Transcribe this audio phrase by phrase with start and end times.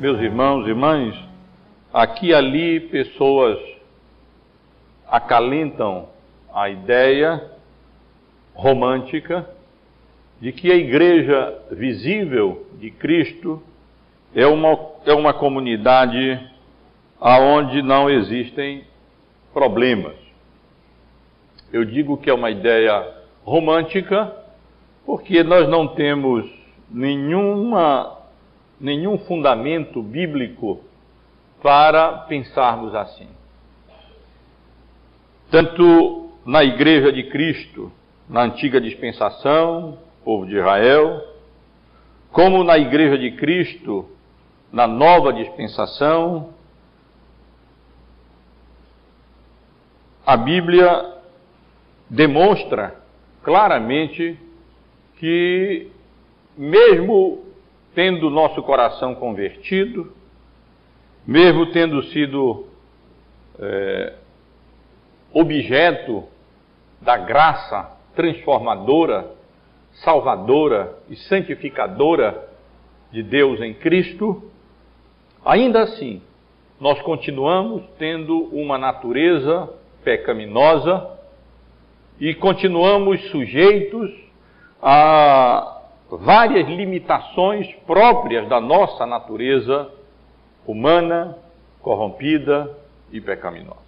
[0.00, 1.14] meus irmãos e irmãs,
[1.92, 3.58] aqui e ali pessoas
[5.06, 6.08] acalentam
[6.54, 7.50] a ideia
[8.54, 9.46] romântica
[10.40, 13.62] de que a igreja visível de Cristo
[14.34, 16.48] é uma, é uma comunidade
[17.20, 18.84] aonde não existem
[19.52, 20.16] problemas.
[21.70, 23.06] Eu digo que é uma ideia
[23.44, 24.34] romântica
[25.04, 26.50] porque nós não temos
[26.90, 28.16] nenhuma,
[28.80, 30.80] nenhum fundamento bíblico
[31.62, 33.28] para pensarmos assim.
[35.50, 37.92] Tanto na Igreja de Cristo,
[38.28, 41.22] na antiga dispensação, povo de Israel,
[42.32, 44.08] como na Igreja de Cristo,
[44.72, 46.54] na nova dispensação,
[50.24, 51.16] a Bíblia
[52.08, 52.94] demonstra
[53.42, 54.38] claramente
[55.16, 55.90] que,
[56.56, 57.49] mesmo
[57.94, 60.12] tendo nosso coração convertido,
[61.26, 62.66] mesmo tendo sido
[63.58, 64.14] é,
[65.32, 66.24] objeto
[67.00, 69.30] da graça transformadora,
[69.92, 72.48] salvadora e santificadora
[73.10, 74.50] de Deus em Cristo,
[75.44, 76.22] ainda assim,
[76.80, 79.68] nós continuamos tendo uma natureza
[80.02, 81.18] pecaminosa
[82.18, 84.10] e continuamos sujeitos
[84.80, 85.79] a
[86.18, 89.90] várias limitações próprias da nossa natureza
[90.66, 91.36] humana,
[91.80, 92.76] corrompida
[93.12, 93.78] e pecaminosa.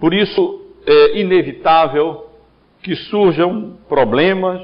[0.00, 2.28] Por isso, é inevitável
[2.82, 4.60] que surjam problemas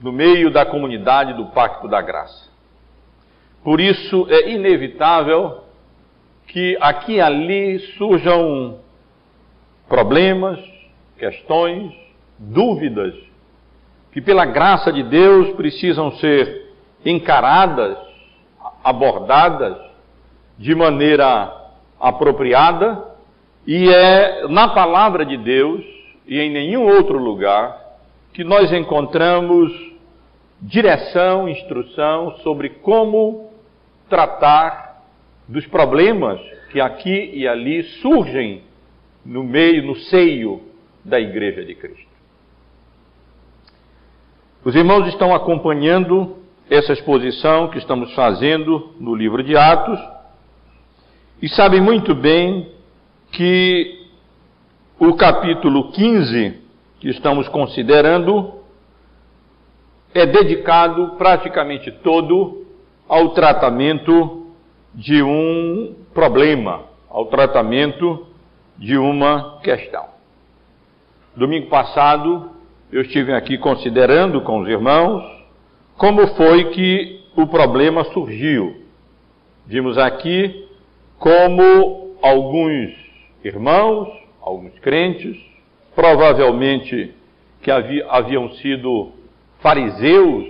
[0.00, 2.50] no meio da comunidade do Pacto da Graça.
[3.62, 5.64] Por isso, é inevitável
[6.46, 8.80] que aqui e ali surjam
[9.88, 10.58] problemas,
[11.18, 11.92] questões,
[12.38, 13.14] dúvidas,
[14.12, 16.72] que pela graça de Deus precisam ser
[17.04, 17.96] encaradas,
[18.82, 19.76] abordadas
[20.58, 21.52] de maneira
[21.98, 23.10] apropriada,
[23.66, 25.84] e é na palavra de Deus
[26.26, 27.78] e em nenhum outro lugar
[28.32, 29.72] que nós encontramos
[30.60, 33.50] direção, instrução sobre como
[34.08, 35.02] tratar
[35.48, 36.40] dos problemas
[36.70, 38.62] que aqui e ali surgem
[39.24, 40.62] no meio, no seio
[41.04, 42.09] da Igreja de Cristo.
[44.62, 46.36] Os irmãos estão acompanhando
[46.68, 49.98] essa exposição que estamos fazendo no livro de Atos
[51.40, 52.70] e sabem muito bem
[53.32, 54.06] que
[54.98, 56.60] o capítulo 15
[57.00, 58.60] que estamos considerando
[60.12, 62.66] é dedicado praticamente todo
[63.08, 64.46] ao tratamento
[64.94, 68.26] de um problema, ao tratamento
[68.76, 70.04] de uma questão.
[71.34, 72.59] Domingo passado
[72.92, 75.22] eu estive aqui considerando com os irmãos
[75.96, 78.82] como foi que o problema surgiu.
[79.66, 80.68] Vimos aqui
[81.18, 82.92] como alguns
[83.44, 84.08] irmãos,
[84.40, 85.36] alguns crentes,
[85.94, 87.14] provavelmente
[87.62, 89.12] que haviam sido
[89.60, 90.46] fariseus,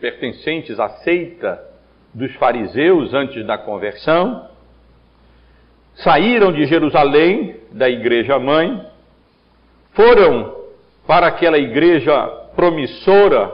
[0.00, 1.62] pertencentes à seita
[2.12, 4.48] dos fariseus antes da conversão,
[5.94, 8.84] saíram de Jerusalém, da igreja mãe,
[9.92, 10.59] foram
[11.10, 13.52] para aquela igreja promissora,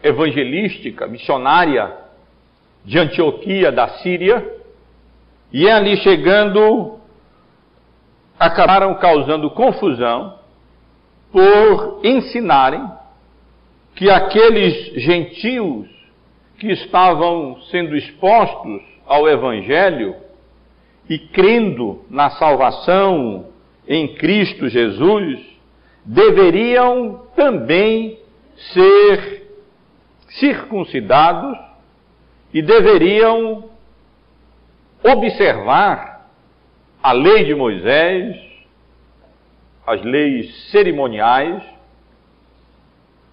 [0.00, 1.92] evangelística, missionária
[2.84, 4.54] de Antioquia da Síria,
[5.52, 7.00] e ali chegando,
[8.38, 10.38] acabaram causando confusão
[11.32, 12.88] por ensinarem
[13.96, 15.88] que aqueles gentios
[16.60, 20.14] que estavam sendo expostos ao Evangelho
[21.08, 23.46] e crendo na salvação
[23.88, 25.49] em Cristo Jesus,
[26.04, 28.18] deveriam também
[28.72, 29.48] ser
[30.28, 31.58] circuncidados
[32.52, 33.70] e deveriam
[35.02, 36.28] observar
[37.02, 38.36] a lei de Moisés,
[39.86, 41.62] as leis cerimoniais,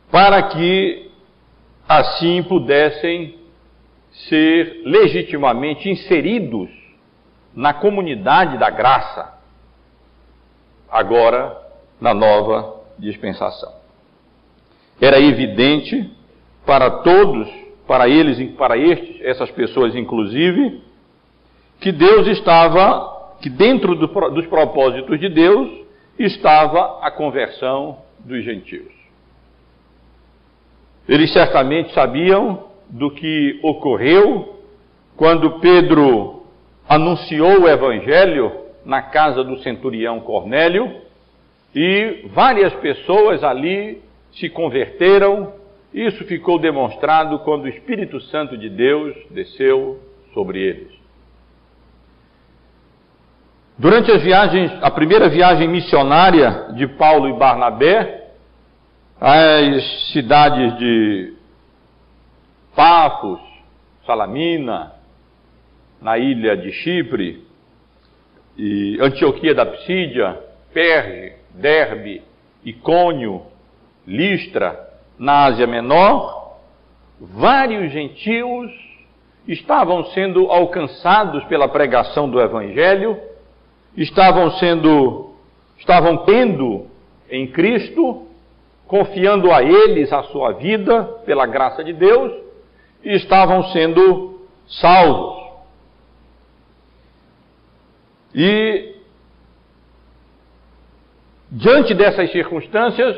[0.10, 1.12] para que
[1.88, 3.38] assim pudessem
[4.30, 6.70] ser legitimamente inseridos
[7.54, 9.38] na comunidade da graça,
[10.90, 11.67] agora
[12.00, 13.72] na nova dispensação.
[15.00, 16.10] Era evidente
[16.66, 17.48] para todos,
[17.88, 20.82] para eles e para estes, essas pessoas inclusive,
[21.80, 25.70] que Deus estava, que dentro do, dos propósitos de Deus
[26.18, 28.92] estava a conversão dos gentios.
[31.08, 34.62] Eles certamente sabiam do que ocorreu
[35.16, 36.44] quando Pedro
[36.88, 38.52] anunciou o evangelho
[38.86, 41.07] na casa do centurião Cornélio
[41.74, 45.54] e várias pessoas ali se converteram
[45.94, 50.00] Isso ficou demonstrado quando o Espírito Santo de Deus desceu
[50.34, 50.98] sobre eles.
[53.78, 58.32] Durante as viagens, a primeira viagem missionária de Paulo e Barnabé,
[59.20, 61.34] as cidades de
[62.76, 63.40] Pafos,
[64.06, 64.94] Salamina,
[66.02, 67.44] na ilha de Chipre,
[68.58, 70.40] e Antioquia da Psídia,
[70.74, 72.22] Perge, Derbe,
[72.64, 73.44] Icônio,
[74.06, 74.88] Listra,
[75.18, 76.58] na Ásia Menor,
[77.20, 78.72] vários gentios
[79.48, 83.18] estavam sendo alcançados pela pregação do Evangelho,
[83.96, 85.32] estavam sendo,
[85.78, 86.86] estavam tendo
[87.30, 88.28] em Cristo,
[88.86, 92.32] confiando a eles a sua vida pela graça de Deus,
[93.04, 95.38] e estavam sendo salvos.
[98.36, 98.97] E,
[101.58, 103.18] diante dessas circunstâncias,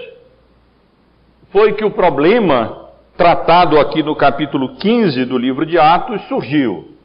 [1.52, 6.96] foi que o problema tratado aqui no capítulo 15 do livro de Atos surgiu.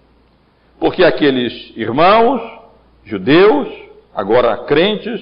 [0.79, 2.41] Porque aqueles irmãos,
[3.05, 3.69] judeus,
[4.15, 5.21] agora crentes,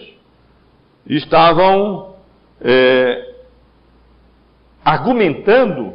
[1.07, 2.15] estavam
[2.61, 3.35] é,
[4.85, 5.95] argumentando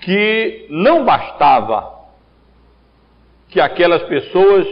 [0.00, 1.92] que não bastava
[3.50, 4.66] que aquelas pessoas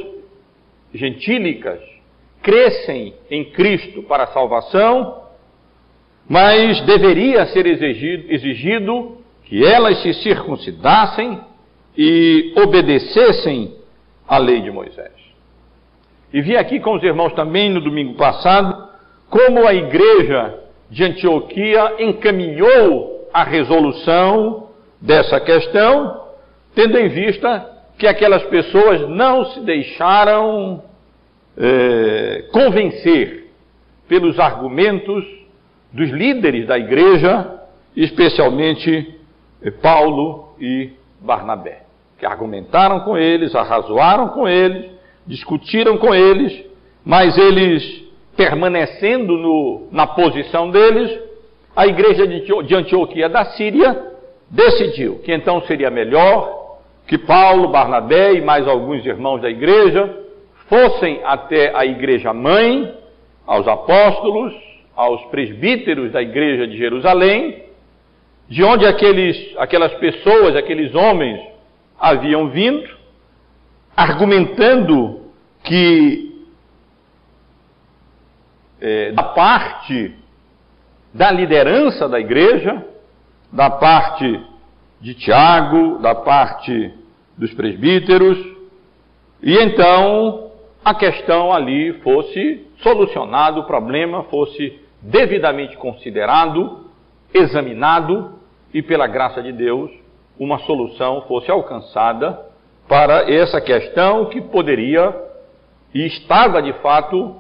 [0.95, 1.92] gentílicas
[2.43, 5.23] crescem em Cristo para salvação,
[6.29, 11.41] mas deveria ser exigido, exigido que elas se circuncidassem
[11.97, 13.77] e obedecessem
[14.27, 15.13] à lei de Moisés.
[16.33, 18.89] E vi aqui com os irmãos também no domingo passado
[19.29, 20.59] como a igreja
[20.91, 24.69] de Antioquia encaminhou a resolução
[25.01, 26.25] dessa questão,
[26.75, 27.67] tendo em vista
[27.99, 30.83] que aquelas pessoas não se deixaram
[31.57, 33.51] é, convencer
[34.09, 35.25] pelos argumentos
[35.93, 37.61] dos líderes da igreja,
[37.95, 39.15] especialmente
[39.63, 40.91] eh, Paulo e
[41.21, 41.83] Barnabé,
[42.19, 44.91] que argumentaram com eles, arrazoaram com eles,
[45.27, 46.65] discutiram com eles,
[47.05, 48.03] mas eles
[48.37, 51.19] permanecendo no, na posição deles,
[51.77, 54.13] a igreja de Antioquia da Síria
[54.49, 60.19] decidiu que então seria melhor que Paulo, Barnabé e mais alguns irmãos da igreja
[60.69, 62.95] fossem até a igreja mãe,
[63.47, 64.55] aos apóstolos,
[64.95, 67.65] aos presbíteros da igreja de Jerusalém,
[68.49, 71.41] de onde aqueles, aquelas pessoas, aqueles homens
[71.99, 72.89] haviam vindo,
[73.97, 75.23] argumentando
[75.65, 76.47] que
[78.81, 80.15] é, da parte
[81.15, 82.85] da liderança da igreja,
[83.53, 84.41] da parte
[85.01, 86.93] de Tiago, da parte
[87.37, 88.39] dos presbíteros,
[89.43, 90.52] e então
[90.85, 96.87] a questão ali fosse solucionada, o problema fosse devidamente considerado,
[97.33, 98.35] examinado
[98.73, 99.91] e, pela graça de Deus,
[100.39, 102.39] uma solução fosse alcançada
[102.89, 105.15] para essa questão que poderia
[105.95, 107.37] e estava de fato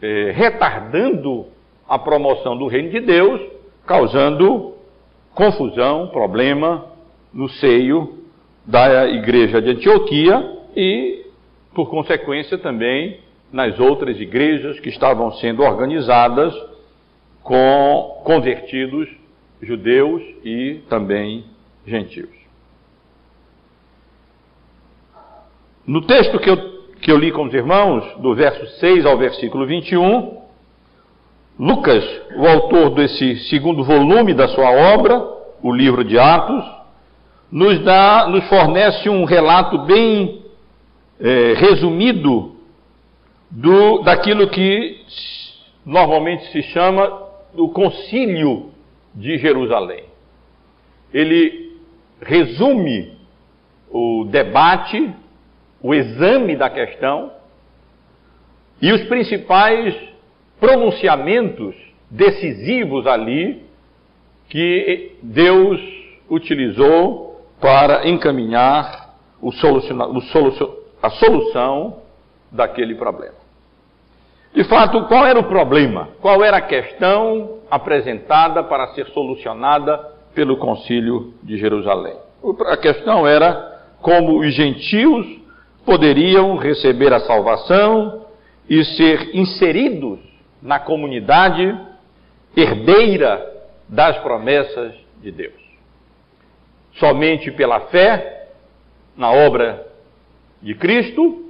[0.00, 1.46] eh, retardando
[1.88, 3.40] a promoção do reino de Deus,
[3.86, 4.74] causando
[5.34, 6.86] confusão, problema
[7.32, 8.20] no seio
[8.64, 11.25] da igreja de Antioquia e,
[11.76, 13.20] por consequência, também
[13.52, 16.54] nas outras igrejas que estavam sendo organizadas
[17.42, 19.06] com convertidos
[19.60, 21.44] judeus e também
[21.86, 22.30] gentios.
[25.86, 26.56] No texto que eu,
[27.00, 30.40] que eu li com os irmãos, do verso 6 ao versículo 21,
[31.60, 32.04] Lucas,
[32.36, 35.22] o autor desse segundo volume da sua obra,
[35.62, 36.64] o livro de Atos,
[37.52, 40.45] nos, dá, nos fornece um relato bem
[41.20, 42.56] é, resumido
[43.50, 45.00] do, daquilo que
[45.84, 48.70] normalmente se chama do Concílio
[49.14, 50.04] de Jerusalém.
[51.12, 51.76] Ele
[52.20, 53.16] resume
[53.90, 55.10] o debate,
[55.80, 57.32] o exame da questão
[58.82, 59.94] e os principais
[60.60, 61.74] pronunciamentos
[62.10, 63.64] decisivos ali
[64.48, 65.80] que Deus
[66.28, 70.20] utilizou para encaminhar o o
[71.06, 72.02] a solução
[72.50, 73.34] daquele problema.
[74.52, 76.08] De fato, qual era o problema?
[76.20, 79.98] Qual era a questão apresentada para ser solucionada
[80.34, 82.16] pelo Concílio de Jerusalém?
[82.66, 85.26] A questão era como os gentios
[85.84, 88.26] poderiam receber a salvação
[88.68, 90.18] e ser inseridos
[90.60, 91.78] na comunidade
[92.56, 93.54] herdeira
[93.88, 95.54] das promessas de Deus.
[96.94, 98.48] Somente pela fé
[99.16, 99.85] na obra
[100.66, 101.46] de Cristo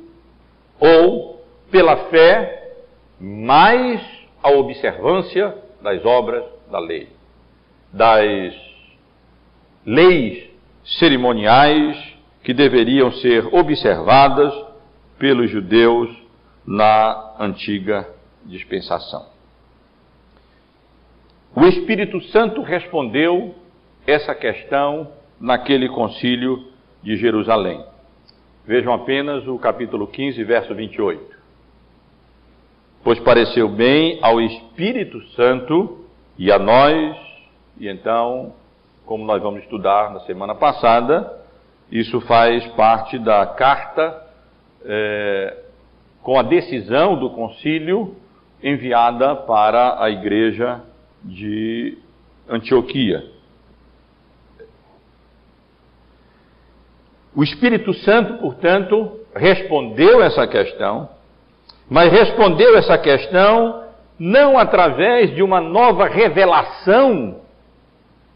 [0.79, 2.75] ou pela fé
[3.19, 3.99] mais
[4.43, 7.09] a observância das obras da lei.
[7.91, 8.55] das
[9.87, 10.51] leis
[10.99, 11.97] cerimoniais
[12.45, 14.53] que deveriam ser observadas
[15.19, 16.15] pelos judeus
[16.67, 18.07] na antiga
[18.45, 19.27] dispensação.
[21.55, 23.55] O Espírito Santo respondeu
[24.07, 26.71] essa questão naquele concílio
[27.03, 27.96] de Jerusalém.
[28.67, 31.37] Vejam apenas o capítulo 15, verso 28.
[33.05, 36.05] Pois pareceu bem ao Espírito Santo
[36.37, 37.17] e a nós,
[37.79, 38.55] e então,
[39.05, 41.33] como nós vamos estudar na semana passada,
[41.93, 44.27] isso faz parte da carta
[44.85, 45.63] é,
[46.21, 48.17] com a decisão do concílio
[48.61, 50.83] enviada para a igreja
[51.23, 51.97] de
[52.49, 53.36] Antioquia.
[57.37, 61.07] O Espírito Santo, portanto, respondeu essa questão,
[61.89, 63.85] mas respondeu essa questão
[64.19, 67.43] não através de uma nova revelação.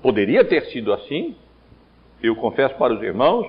[0.02, 1.34] Poderia ter sido assim.
[2.22, 3.46] Eu confesso para os irmãos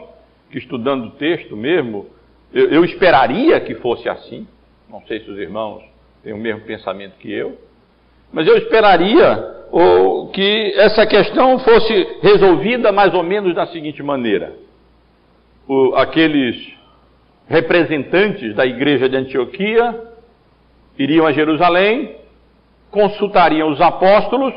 [0.50, 2.08] que, estudando o texto mesmo,
[2.54, 4.48] eu, eu esperaria que fosse assim.
[4.90, 5.84] Não sei se os irmãos
[6.24, 7.58] têm o mesmo pensamento que eu.
[8.32, 14.54] Mas eu esperaria ou, que essa questão fosse resolvida mais ou menos da seguinte maneira:
[15.68, 16.74] o, aqueles
[17.48, 20.00] representantes da igreja de Antioquia
[20.98, 22.16] iriam a Jerusalém,
[22.90, 24.54] consultariam os apóstolos,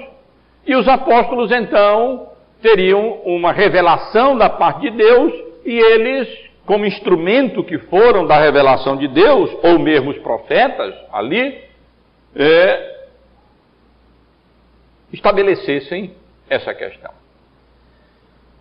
[0.67, 2.29] e os apóstolos então
[2.61, 5.33] teriam uma revelação da parte de Deus,
[5.65, 6.29] e eles,
[6.67, 11.63] como instrumento que foram da revelação de Deus, ou mesmo os profetas ali,
[12.35, 13.07] é,
[15.13, 16.15] estabelecessem
[16.49, 17.24] essa questão.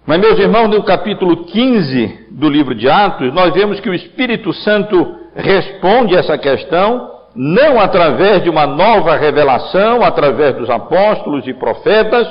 [0.06, 4.52] Mas, meus irmãos, no capítulo 15 do livro de Atos, nós vemos que o Espírito
[4.52, 12.28] Santo responde essa questão, não através de uma nova revelação, através dos apóstolos e profetas,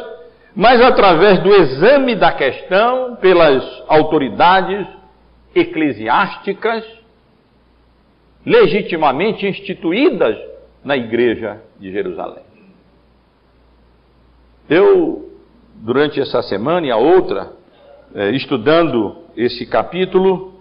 [0.54, 4.86] mas através do exame da questão pelas autoridades
[5.54, 6.84] eclesiásticas
[8.44, 10.36] legitimamente instituídas
[10.84, 12.44] na igreja de Jerusalém.
[14.68, 15.30] Eu,
[15.76, 17.61] durante essa semana e a outra,
[18.34, 20.60] estudando esse capítulo,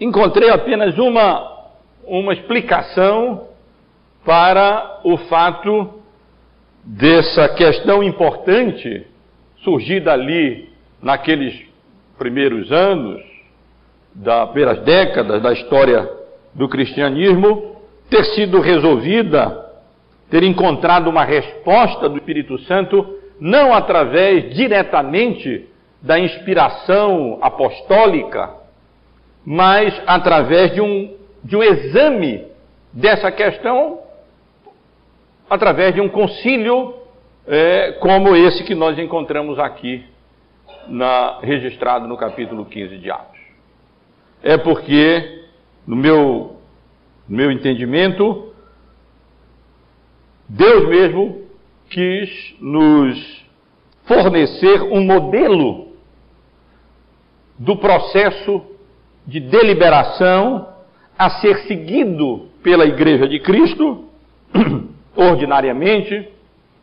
[0.00, 1.70] encontrei apenas uma,
[2.04, 3.48] uma explicação
[4.24, 6.02] para o fato
[6.84, 9.06] dessa questão importante
[9.62, 11.64] surgida ali naqueles
[12.18, 13.22] primeiros anos,
[14.14, 16.10] das primeiras décadas da história
[16.54, 17.76] do cristianismo,
[18.10, 19.62] ter sido resolvida
[20.32, 25.68] ter encontrado uma resposta do Espírito Santo, não através diretamente
[26.00, 28.54] da inspiração apostólica,
[29.44, 32.46] mas através de um, de um exame
[32.92, 33.98] dessa questão,
[35.50, 36.94] através de um concílio
[37.44, 40.06] é, como esse que nós encontramos aqui,
[40.86, 43.40] na, registrado no capítulo 15 de Atos.
[44.40, 45.46] É porque,
[45.84, 46.58] no meu,
[47.28, 48.54] no meu entendimento,
[50.48, 51.41] Deus mesmo
[51.92, 53.44] quis nos
[54.04, 55.92] fornecer um modelo
[57.58, 58.62] do processo
[59.26, 60.68] de deliberação
[61.18, 64.06] a ser seguido pela Igreja de Cristo,
[65.14, 66.28] ordinariamente,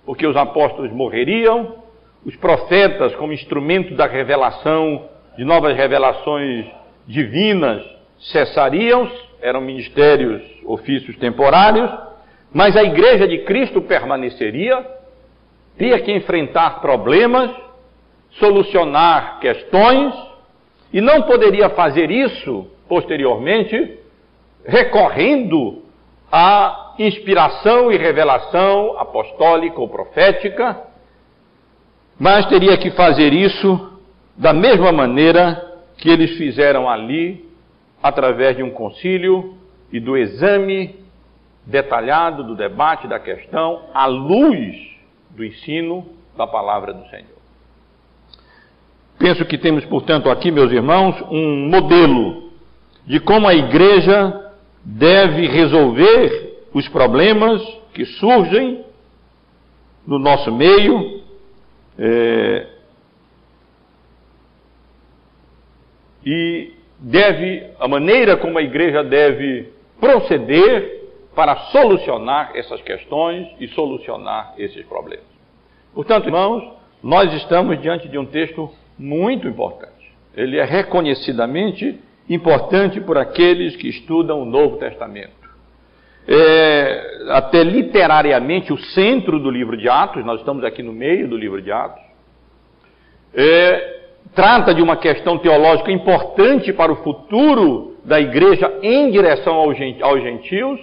[0.06, 1.75] porque os apóstolos morreriam,
[2.24, 6.66] os profetas, como instrumento da revelação, de novas revelações
[7.08, 7.84] divinas,
[8.20, 9.10] cessariam,
[9.42, 11.89] eram ministérios, ofícios temporários,
[12.54, 14.99] mas a igreja de Cristo permaneceria,
[15.80, 17.50] teria que enfrentar problemas,
[18.32, 20.14] solucionar questões,
[20.92, 23.98] e não poderia fazer isso posteriormente
[24.66, 25.82] recorrendo
[26.30, 30.84] à inspiração e revelação apostólica ou profética,
[32.20, 33.98] mas teria que fazer isso
[34.36, 37.48] da mesma maneira que eles fizeram ali,
[38.04, 39.58] através de um concílio
[39.94, 41.00] e do exame
[41.66, 44.88] detalhado do debate da questão à luz
[45.39, 46.05] do ensino
[46.36, 47.39] da palavra do Senhor.
[49.17, 52.51] Penso que temos, portanto, aqui, meus irmãos, um modelo
[53.05, 54.51] de como a igreja
[54.84, 57.62] deve resolver os problemas
[57.93, 58.84] que surgem
[60.05, 61.22] no nosso meio.
[61.98, 62.67] É,
[66.25, 71.00] e deve, a maneira como a igreja deve proceder
[71.34, 75.29] para solucionar essas questões e solucionar esses problemas.
[75.93, 76.63] Portanto, irmãos,
[77.03, 80.13] nós estamos diante de um texto muito importante.
[80.36, 85.39] Ele é reconhecidamente importante por aqueles que estudam o Novo Testamento.
[86.27, 91.36] É, até literariamente, o centro do livro de Atos, nós estamos aqui no meio do
[91.36, 92.03] livro de Atos.
[93.34, 94.00] É,
[94.36, 100.79] trata de uma questão teológica importante para o futuro da igreja em direção aos gentios,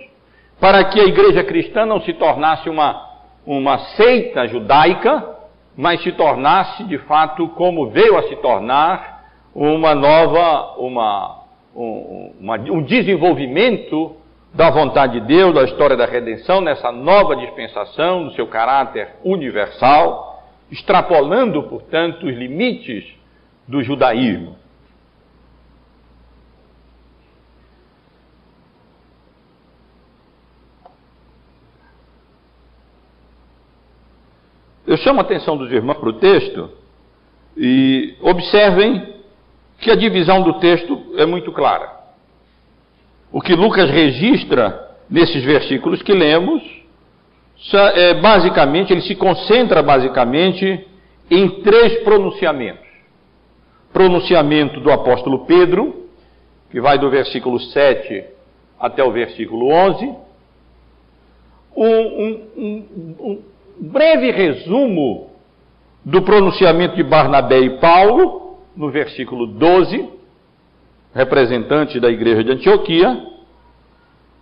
[0.58, 3.15] para que a igreja cristã não se tornasse uma,
[3.47, 5.37] uma seita judaica,
[5.76, 9.25] mas se tornasse de fato como veio a se tornar
[9.55, 11.43] uma nova, uma,
[11.75, 14.17] um, uma, um desenvolvimento
[14.53, 20.43] da vontade de Deus, da história da redenção, nessa nova dispensação, do seu caráter universal,
[20.71, 23.05] extrapolando, portanto, os limites
[23.69, 24.57] do judaísmo.
[34.87, 36.71] Eu chamo a atenção dos irmãos para o texto
[37.57, 39.14] e observem
[39.81, 41.90] que a divisão do texto é muito clara.
[43.33, 46.62] O que Lucas registra nesses versículos que lemos,
[47.73, 50.87] é, basicamente, ele se concentra basicamente
[51.28, 52.87] em três pronunciamentos.
[53.93, 56.09] Pronunciamento do apóstolo Pedro,
[56.71, 58.25] que vai do versículo 7
[58.78, 60.14] até o versículo 11.
[61.76, 63.43] Um, um, um, um
[63.80, 65.30] breve resumo
[66.04, 70.09] do pronunciamento de Barnabé e Paulo, no versículo 12,
[71.14, 73.26] representante da igreja de Antioquia,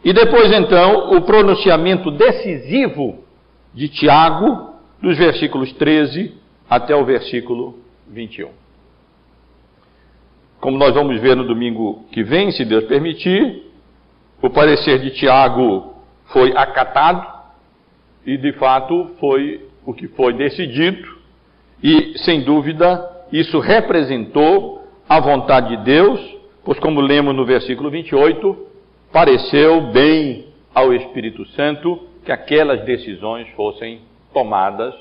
[0.04, 3.24] e depois então o pronunciamento decisivo
[3.72, 6.34] de Tiago, dos versículos 13
[6.68, 8.50] até o versículo 21.
[10.60, 13.70] Como nós vamos ver no domingo que vem, se Deus permitir,
[14.42, 15.94] o parecer de Tiago
[16.26, 17.33] foi acatado
[18.26, 21.08] e de fato foi o que foi decidido,
[21.82, 28.56] e sem dúvida isso representou a vontade de Deus Pois, como lemos no versículo 28,
[29.12, 34.00] pareceu bem ao Espírito Santo que aquelas decisões fossem
[34.32, 34.94] tomadas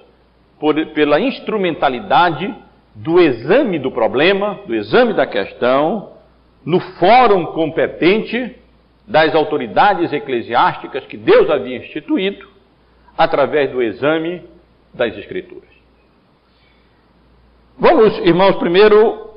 [0.59, 2.53] por, pela instrumentalidade
[2.93, 6.11] do exame do problema, do exame da questão,
[6.65, 8.57] no fórum competente
[9.07, 12.45] das autoridades eclesiásticas que Deus havia instituído,
[13.17, 14.41] através do exame
[14.93, 15.69] das Escrituras.
[17.77, 19.31] Vamos, irmãos, primeiro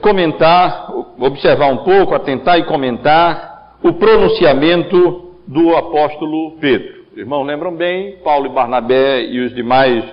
[0.00, 7.04] comentar, observar um pouco, atentar e comentar o pronunciamento do apóstolo Pedro.
[7.16, 10.04] Irmãos, lembram bem, Paulo e Barnabé e os demais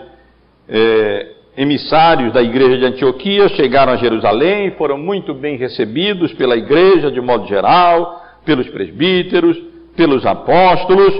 [0.67, 7.11] é, emissários da igreja de Antioquia chegaram a Jerusalém, foram muito bem recebidos pela igreja
[7.11, 9.57] de modo geral, pelos presbíteros,
[9.95, 11.13] pelos apóstolos,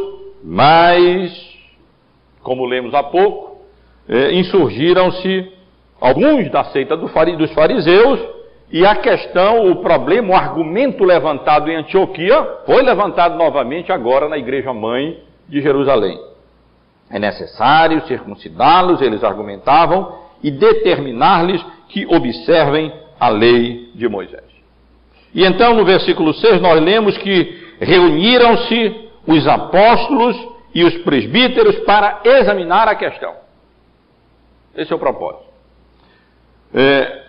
[0.43, 1.31] mas,
[2.43, 3.61] como lemos há pouco,
[4.07, 5.51] é, insurgiram-se
[5.99, 8.19] alguns da seita dos fariseus
[8.71, 14.37] e a questão, o problema, o argumento levantado em Antioquia foi levantado novamente agora na
[14.37, 16.17] igreja mãe de Jerusalém.
[17.09, 24.49] É necessário circuncidá-los, eles argumentavam, e determinar-lhes que observem a lei de Moisés.
[25.33, 30.37] E então no versículo 6 nós lemos que reuniram-se os apóstolos
[30.73, 33.33] e os presbíteros para examinar a questão.
[34.75, 35.51] Esse é o propósito.
[36.73, 37.21] É,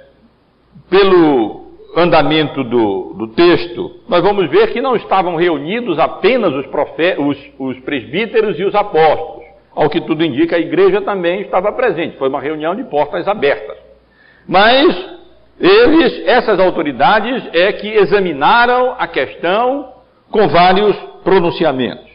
[0.88, 1.62] pelo
[1.96, 6.66] andamento do, do, texto, nós vamos ver que não estavam reunidos apenas os,
[7.18, 9.42] os, os presbíteros e os apóstolos.
[9.74, 12.16] Ao que tudo indica, a igreja também estava presente.
[12.18, 13.76] Foi uma reunião de portas abertas.
[14.46, 15.12] Mas
[15.58, 19.92] eles, essas autoridades, é que examinaram a questão
[20.30, 22.11] com vários pronunciamentos.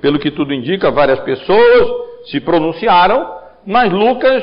[0.00, 1.88] Pelo que tudo indica, várias pessoas
[2.26, 4.42] se pronunciaram, mas Lucas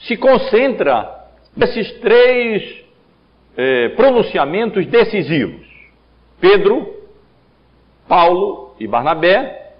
[0.00, 1.08] se concentra
[1.56, 2.82] nesses três
[3.56, 5.66] é, pronunciamentos decisivos.
[6.40, 6.94] Pedro,
[8.08, 9.74] Paulo e Barnabé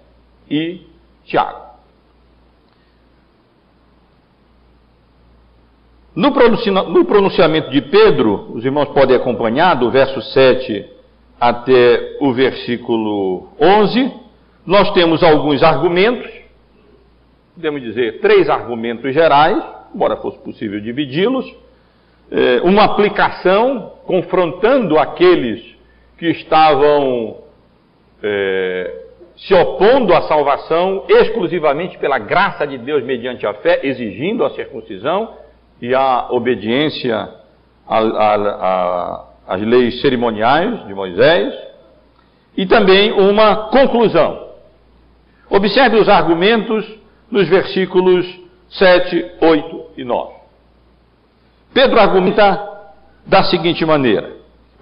[0.51, 0.87] e
[1.25, 1.63] Tiago.
[6.15, 10.85] No pronunciamento de Pedro, os irmãos podem acompanhar, do verso 7
[11.41, 14.22] até o versículo 11,
[14.65, 16.31] nós temos alguns argumentos,
[17.55, 19.63] podemos dizer três argumentos gerais,
[19.95, 21.47] embora fosse possível dividi-los,
[22.31, 25.63] eh, uma aplicação confrontando aqueles
[26.19, 27.43] que estavam
[28.23, 29.03] é,
[29.37, 35.35] se opondo à salvação exclusivamente pela graça de Deus mediante a fé, exigindo a circuncisão
[35.81, 37.29] e a obediência
[39.47, 41.53] às leis cerimoniais de Moisés,
[42.57, 44.52] e também uma conclusão.
[45.53, 46.83] Observe os argumentos
[47.31, 48.27] nos versículos
[48.71, 50.33] 7, 8 e 9.
[51.75, 52.71] Pedro argumenta
[53.27, 54.33] da seguinte maneira: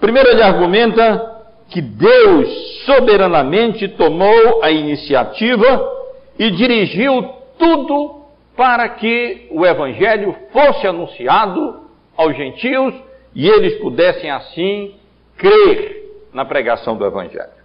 [0.00, 2.48] primeiro, ele argumenta que Deus
[2.86, 5.92] soberanamente tomou a iniciativa
[6.38, 7.20] e dirigiu
[7.58, 11.80] tudo para que o Evangelho fosse anunciado
[12.16, 12.94] aos gentios
[13.34, 14.94] e eles pudessem assim
[15.36, 17.59] crer na pregação do Evangelho.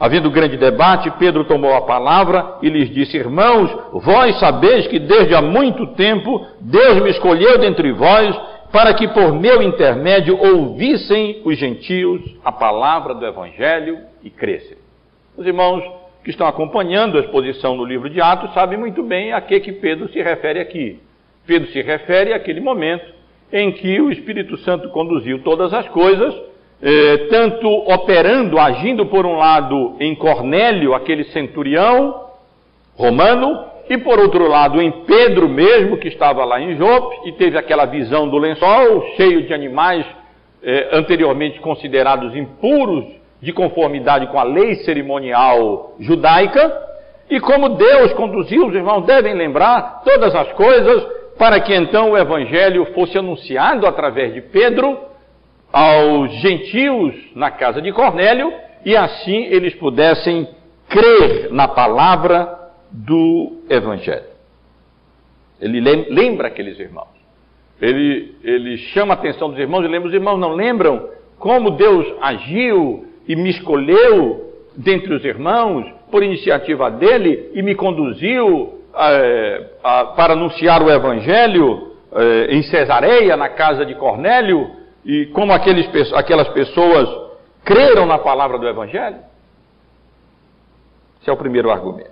[0.00, 5.34] Havendo grande debate, Pedro tomou a palavra e lhes disse: Irmãos, vós sabeis que desde
[5.34, 8.34] há muito tempo Deus me escolheu dentre vós
[8.72, 14.78] para que por meu intermédio ouvissem os gentios a palavra do Evangelho e crescem.
[15.36, 15.84] Os irmãos
[16.24, 19.72] que estão acompanhando a exposição no livro de Atos sabem muito bem a que, que
[19.72, 20.98] Pedro se refere aqui.
[21.46, 23.04] Pedro se refere àquele momento
[23.52, 26.49] em que o Espírito Santo conduziu todas as coisas
[26.82, 32.28] eh, tanto operando, agindo por um lado em Cornélio, aquele centurião
[32.96, 37.58] romano, e por outro lado em Pedro mesmo, que estava lá em Jope, e teve
[37.58, 40.06] aquela visão do lençol cheio de animais
[40.62, 43.04] eh, anteriormente considerados impuros,
[43.42, 46.88] de conformidade com a lei cerimonial judaica,
[47.28, 51.06] e como Deus conduziu, os irmãos devem lembrar todas as coisas,
[51.38, 55.09] para que então o evangelho fosse anunciado através de Pedro,
[55.72, 58.52] aos gentios na casa de Cornélio
[58.84, 60.48] e assim eles pudessem
[60.88, 62.58] crer na palavra
[62.90, 64.30] do Evangelho.
[65.60, 67.08] Ele lembra aqueles irmãos.
[67.80, 72.06] Ele, ele chama a atenção dos irmãos e lembra: os irmãos não lembram como Deus
[72.20, 80.04] agiu e me escolheu dentre os irmãos por iniciativa dele e me conduziu é, a,
[80.06, 86.48] para anunciar o Evangelho é, em Cesareia, na casa de Cornélio e como aqueles, aquelas
[86.48, 87.08] pessoas
[87.64, 89.18] creram na palavra do Evangelho?
[91.20, 92.10] Esse é o primeiro argumento.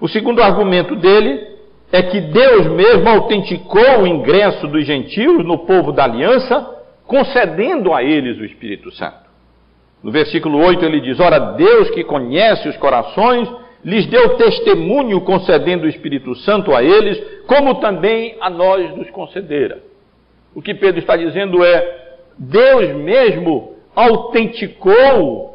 [0.00, 1.56] O segundo argumento dele
[1.92, 8.02] é que Deus mesmo autenticou o ingresso dos gentios no povo da aliança, concedendo a
[8.02, 9.26] eles o Espírito Santo.
[10.02, 13.48] No versículo 8 ele diz: Ora, Deus que conhece os corações,
[13.84, 19.80] lhes deu testemunho concedendo o Espírito Santo a eles, como também a nós nos concedera.
[20.56, 25.54] O que Pedro está dizendo é: Deus mesmo autenticou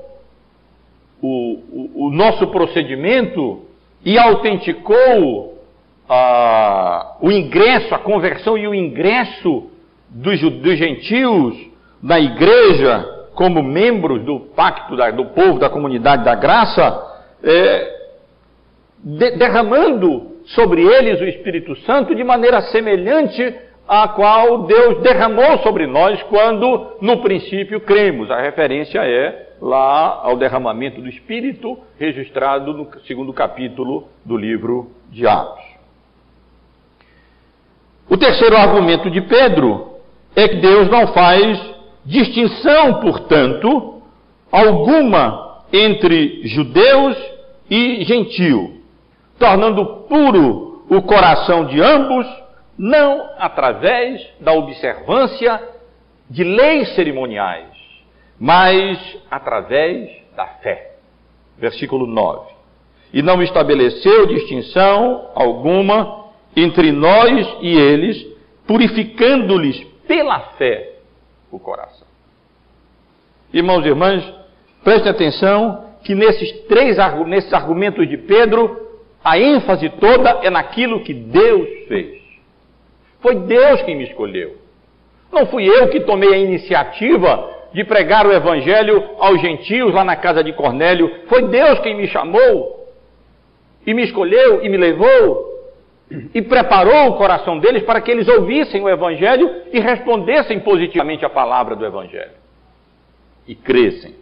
[1.20, 3.66] o, o, o nosso procedimento
[4.06, 5.60] e autenticou
[6.08, 9.72] ah, o ingresso, a conversão e o ingresso
[10.08, 11.58] dos, dos gentios
[12.02, 18.02] na igreja como membros do pacto da, do povo da comunidade da graça, é,
[19.04, 25.86] de, derramando sobre eles o Espírito Santo de maneira semelhante a qual Deus derramou sobre
[25.86, 28.30] nós quando no princípio cremos.
[28.32, 35.28] A referência é lá ao derramamento do Espírito, registrado no segundo capítulo do livro de
[35.28, 35.64] Atos.
[38.10, 39.96] O terceiro argumento de Pedro
[40.36, 41.60] é que Deus não faz
[42.06, 44.02] distinção, portanto,
[44.52, 47.18] alguma entre judeus
[47.70, 48.82] e gentio,
[49.40, 52.28] tornando puro o coração de ambos
[52.78, 55.62] não através da observância
[56.30, 57.68] de leis cerimoniais,
[58.40, 58.98] mas
[59.30, 60.96] através da fé.
[61.58, 62.50] Versículo 9.
[63.14, 68.26] E não estabeleceu distinção alguma entre nós e eles,
[68.66, 70.94] purificando-lhes pela fé
[71.52, 72.08] o coração.
[73.54, 74.24] Irmãos e irmãs,
[74.84, 78.90] prestem atenção que nesses três nesses argumentos de Pedro,
[79.24, 82.21] a ênfase toda é naquilo que Deus fez.
[83.22, 84.58] Foi Deus quem me escolheu.
[85.32, 90.16] Não fui eu que tomei a iniciativa de pregar o evangelho aos gentios lá na
[90.16, 91.10] casa de Cornélio.
[91.28, 92.88] Foi Deus quem me chamou
[93.86, 95.50] e me escolheu e me levou
[96.34, 101.30] e preparou o coração deles para que eles ouvissem o evangelho e respondessem positivamente à
[101.30, 102.42] palavra do evangelho
[103.48, 104.16] e crescem.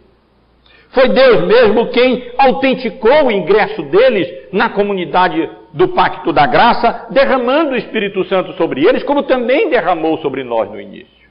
[0.90, 7.72] Foi Deus mesmo quem autenticou o ingresso deles na comunidade do pacto da graça, derramando
[7.72, 11.28] o Espírito Santo sobre eles, como também derramou sobre nós no início.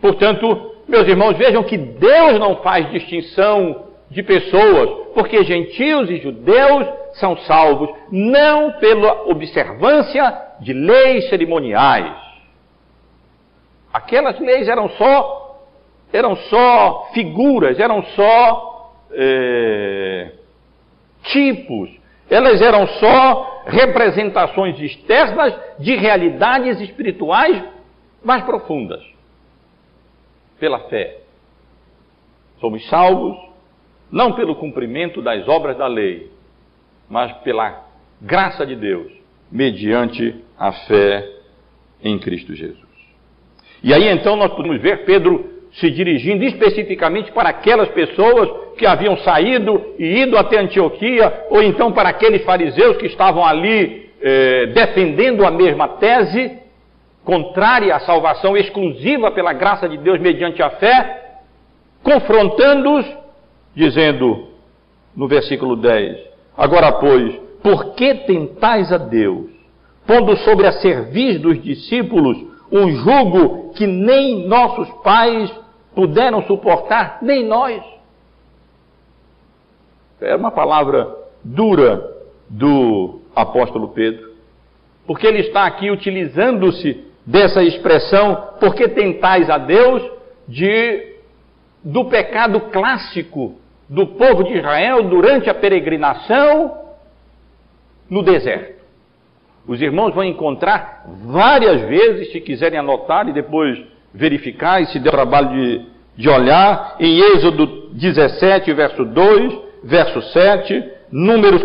[0.00, 6.86] Portanto, meus irmãos, vejam que Deus não faz distinção de pessoas, porque gentios e judeus
[7.14, 12.16] são salvos não pela observância de leis cerimoniais.
[13.92, 15.38] Aquelas leis eram só
[16.12, 20.32] eram só figuras, eram só é,
[21.24, 21.90] tipos,
[22.30, 27.62] elas eram só representações externas de realidades espirituais
[28.22, 29.02] mais profundas.
[30.58, 31.18] Pela fé.
[32.60, 33.36] Somos salvos
[34.10, 36.30] não pelo cumprimento das obras da lei,
[37.08, 37.86] mas pela
[38.20, 39.12] graça de Deus,
[39.50, 41.28] mediante a fé
[42.02, 42.88] em Cristo Jesus.
[43.82, 49.16] E aí então nós podemos ver Pedro se dirigindo especificamente para aquelas pessoas que haviam
[49.18, 55.46] saído e ido até Antioquia, ou então para aqueles fariseus que estavam ali eh, defendendo
[55.46, 56.58] a mesma tese,
[57.24, 61.40] contrária à salvação exclusiva pela graça de Deus mediante a fé,
[62.02, 63.06] confrontando-os,
[63.74, 64.48] dizendo
[65.14, 66.18] no versículo 10:
[66.56, 69.50] Agora, pois, por que tentais a Deus,
[70.06, 72.36] pondo sobre a cerviz dos discípulos
[72.70, 75.50] um jugo que nem nossos pais
[75.94, 77.82] puderam suportar, nem nós?
[80.20, 82.16] É uma palavra dura
[82.48, 84.32] do apóstolo Pedro,
[85.06, 90.02] porque ele está aqui utilizando-se dessa expressão, porque tentais a Deus,
[90.48, 91.16] de,
[91.84, 93.56] do pecado clássico
[93.88, 96.88] do povo de Israel durante a peregrinação
[98.08, 98.78] no deserto.
[99.66, 103.78] Os irmãos vão encontrar várias vezes, se quiserem anotar e depois
[104.12, 110.22] verificar, e se der o trabalho de, de olhar, em Êxodo 17, verso 2, verso
[110.32, 111.64] 7, Números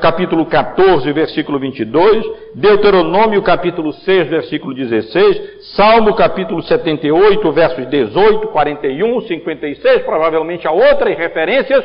[0.00, 2.24] capítulo 14, versículo 22,
[2.54, 11.18] Deuteronômio capítulo 6, versículo 16, Salmo capítulo 78, versos 18, 41, 56, provavelmente há outras
[11.18, 11.84] referências,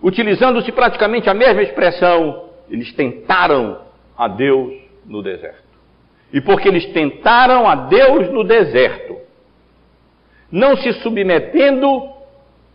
[0.00, 2.44] utilizando-se praticamente a mesma expressão.
[2.70, 3.80] Eles tentaram
[4.16, 4.72] a Deus
[5.04, 5.65] no deserto.
[6.36, 9.16] E porque eles tentaram a Deus no deserto,
[10.52, 12.10] não se submetendo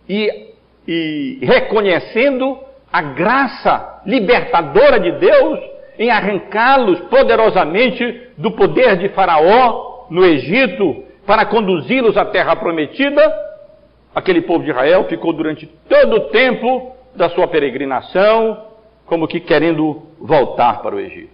[0.09, 0.47] e,
[0.87, 2.57] e reconhecendo
[2.91, 5.59] a graça libertadora de Deus
[5.99, 13.21] em arrancá-los poderosamente do poder de Faraó no Egito para conduzi-los à terra prometida,
[14.15, 18.65] aquele povo de Israel ficou durante todo o tempo da sua peregrinação
[19.05, 21.29] como que querendo voltar para o Egito.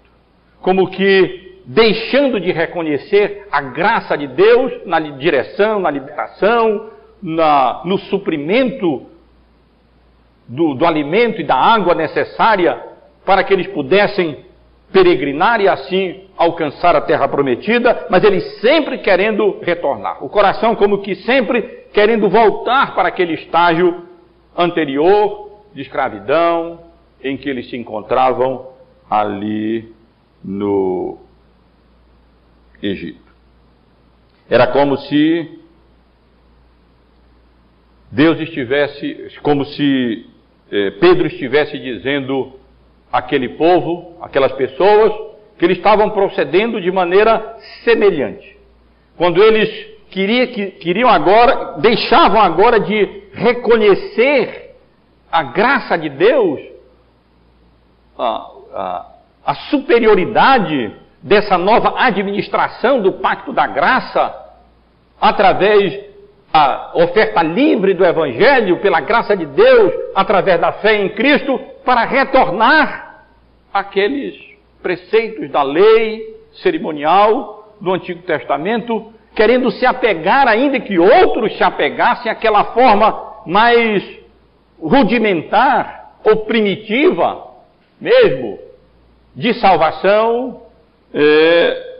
[0.61, 6.89] Como que deixando de reconhecer a graça de Deus na direção, na liberação,
[7.21, 9.05] na, no suprimento
[10.47, 12.81] do, do alimento e da água necessária
[13.25, 14.45] para que eles pudessem
[14.93, 20.23] peregrinar e assim alcançar a terra prometida, mas eles sempre querendo retornar.
[20.23, 24.03] O coração, como que sempre querendo voltar para aquele estágio
[24.55, 26.79] anterior de escravidão
[27.21, 28.69] em que eles se encontravam
[29.09, 29.93] ali
[30.41, 31.26] no
[32.81, 33.27] Egito.
[34.49, 35.59] Era como se
[38.11, 40.25] Deus estivesse, como se
[40.71, 42.57] eh, Pedro estivesse dizendo
[43.11, 45.11] àquele povo, aquelas pessoas,
[45.57, 48.57] que eles estavam procedendo de maneira semelhante.
[49.17, 54.75] Quando eles queria, que, queriam agora, deixavam agora de reconhecer
[55.31, 56.61] a graça de Deus,
[58.17, 59.11] a, a,
[59.45, 64.33] a superioridade dessa nova administração do pacto da graça,
[65.19, 65.99] através
[66.53, 72.05] a oferta livre do Evangelho, pela graça de Deus, através da fé em Cristo, para
[72.05, 73.25] retornar
[73.73, 74.35] aqueles
[74.81, 82.31] preceitos da lei cerimonial do Antigo Testamento, querendo se apegar, ainda que outros se apegassem
[82.31, 84.03] àquela forma mais
[84.81, 87.47] rudimentar ou primitiva
[87.99, 88.59] mesmo
[89.35, 90.61] de salvação,
[91.13, 91.99] é,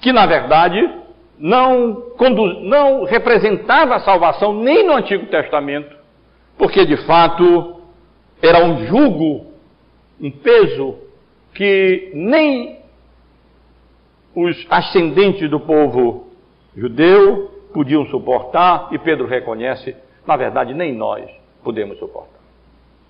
[0.00, 0.90] que na verdade
[1.38, 5.96] não, conduz, não representava a salvação nem no Antigo Testamento,
[6.56, 7.80] porque de fato
[8.42, 9.46] era um jugo,
[10.20, 10.96] um peso
[11.54, 12.78] que nem
[14.34, 16.28] os ascendentes do povo
[16.76, 19.96] judeu podiam suportar, e Pedro reconhece,
[20.26, 21.28] na verdade, nem nós
[21.62, 22.40] podemos suportar.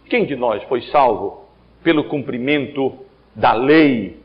[0.09, 1.45] Quem de nós foi salvo
[1.83, 2.95] pelo cumprimento
[3.35, 4.21] da lei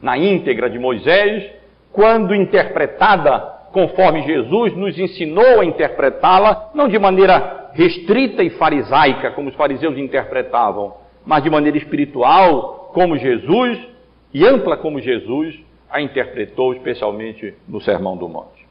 [0.00, 1.50] na íntegra de Moisés
[1.92, 9.48] quando interpretada conforme Jesus nos ensinou a interpretá-la, não de maneira restrita e farisaica, como
[9.48, 13.78] os fariseus interpretavam, mas de maneira espiritual, como Jesus,
[14.32, 15.58] e ampla como Jesus
[15.90, 18.66] a interpretou, especialmente no Sermão do Monte.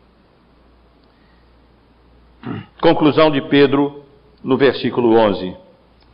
[2.82, 4.04] Conclusão de Pedro
[4.44, 5.56] no versículo 11.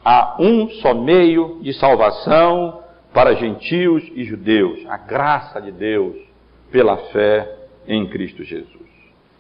[0.04, 2.83] Há um só meio de salvação
[3.14, 6.16] para gentios e judeus, a graça de Deus
[6.72, 7.48] pela fé
[7.88, 8.74] em Cristo Jesus.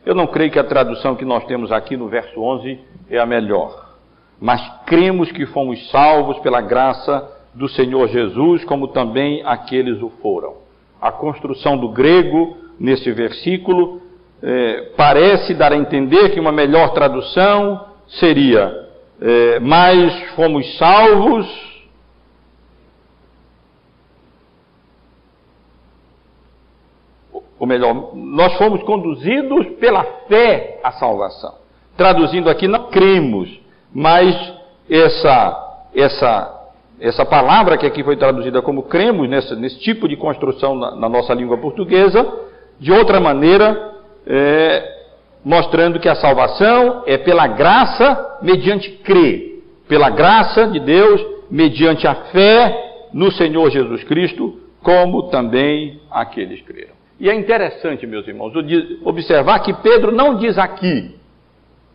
[0.05, 3.25] Eu não creio que a tradução que nós temos aqui no verso 11 é a
[3.25, 3.95] melhor,
[4.39, 10.55] mas cremos que fomos salvos pela graça do Senhor Jesus, como também aqueles o foram.
[11.01, 14.01] A construção do grego nesse versículo
[14.41, 18.89] eh, parece dar a entender que uma melhor tradução seria:
[19.21, 21.72] eh, mas fomos salvos
[27.63, 31.55] ou melhor, nós fomos conduzidos pela fé à salvação.
[31.95, 33.57] Traduzindo aqui, não cremos,
[33.93, 34.35] mas
[34.89, 40.93] essa, essa, essa palavra que aqui foi traduzida como cremos, nesse, tipo de construção na,
[40.97, 42.29] na, nossa língua portuguesa,
[42.77, 43.93] de outra maneira,
[44.27, 44.97] é,
[45.45, 52.15] mostrando que a salvação é pela graça mediante crer, pela graça de Deus mediante a
[52.25, 56.92] fé no Senhor Jesus Cristo, como também aqueles creram.
[57.23, 58.51] E é interessante, meus irmãos,
[59.05, 61.15] observar que Pedro não diz aqui,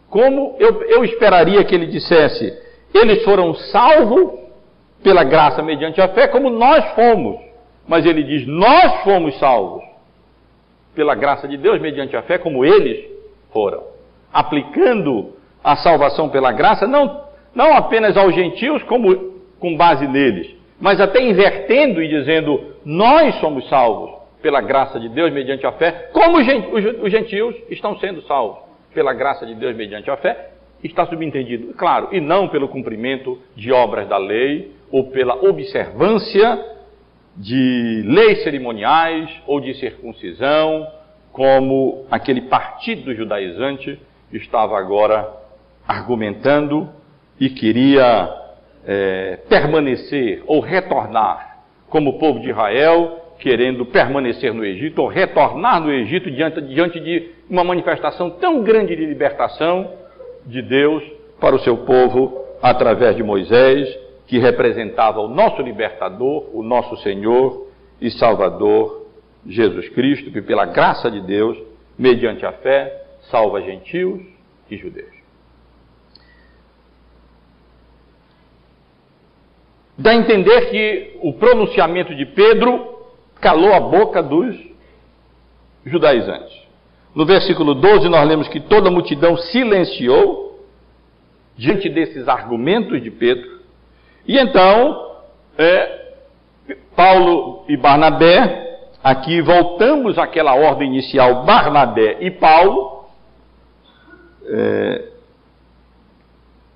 [0.09, 2.59] como eu, eu esperaria que ele dissesse,
[2.95, 4.39] eles foram salvos
[5.03, 7.43] pela graça mediante a fé, como nós fomos.
[7.87, 9.85] Mas ele diz, nós fomos salvos
[10.95, 13.05] pela graça de Deus mediante a fé, como eles
[13.53, 13.83] foram.
[14.33, 20.99] Aplicando a salvação pela graça, não, não apenas aos gentios, como com base neles, mas
[21.03, 26.39] até invertendo e dizendo, nós somos salvos pela graça de Deus mediante a fé, como
[26.39, 28.69] os gentios estão sendo salvos.
[28.95, 30.51] Pela graça de Deus mediante a fé,
[30.83, 36.59] está subentendido, claro, e não pelo cumprimento de obras da lei ou pela observância
[37.37, 40.87] de leis cerimoniais ou de circuncisão,
[41.33, 44.01] como aquele partido judaizante
[44.33, 45.29] estava agora
[45.87, 46.89] argumentando
[47.39, 48.29] e queria
[48.85, 55.93] é, permanecer ou retornar como povo de Israel querendo permanecer no Egito ou retornar no
[55.93, 59.91] Egito diante, diante de uma manifestação tão grande de libertação
[60.45, 61.03] de Deus
[61.41, 63.89] para o seu povo através de Moisés,
[64.27, 67.69] que representava o nosso libertador, o nosso Senhor
[68.01, 69.07] e Salvador
[69.47, 71.57] Jesus Cristo, que pela graça de Deus,
[71.97, 74.21] mediante a fé, salva gentios
[74.71, 75.17] e judeus.
[79.97, 82.98] Dá a entender que o pronunciamento de Pedro
[83.41, 84.57] calou a boca dos
[85.85, 86.57] judaizantes.
[87.15, 90.65] No versículo 12, nós lemos que toda a multidão silenciou
[91.57, 93.59] diante desses argumentos de Pedro.
[94.27, 95.17] E então,
[95.57, 96.13] é,
[96.95, 103.07] Paulo e Barnabé, aqui voltamos àquela ordem inicial, Barnabé e Paulo,
[104.47, 105.09] é,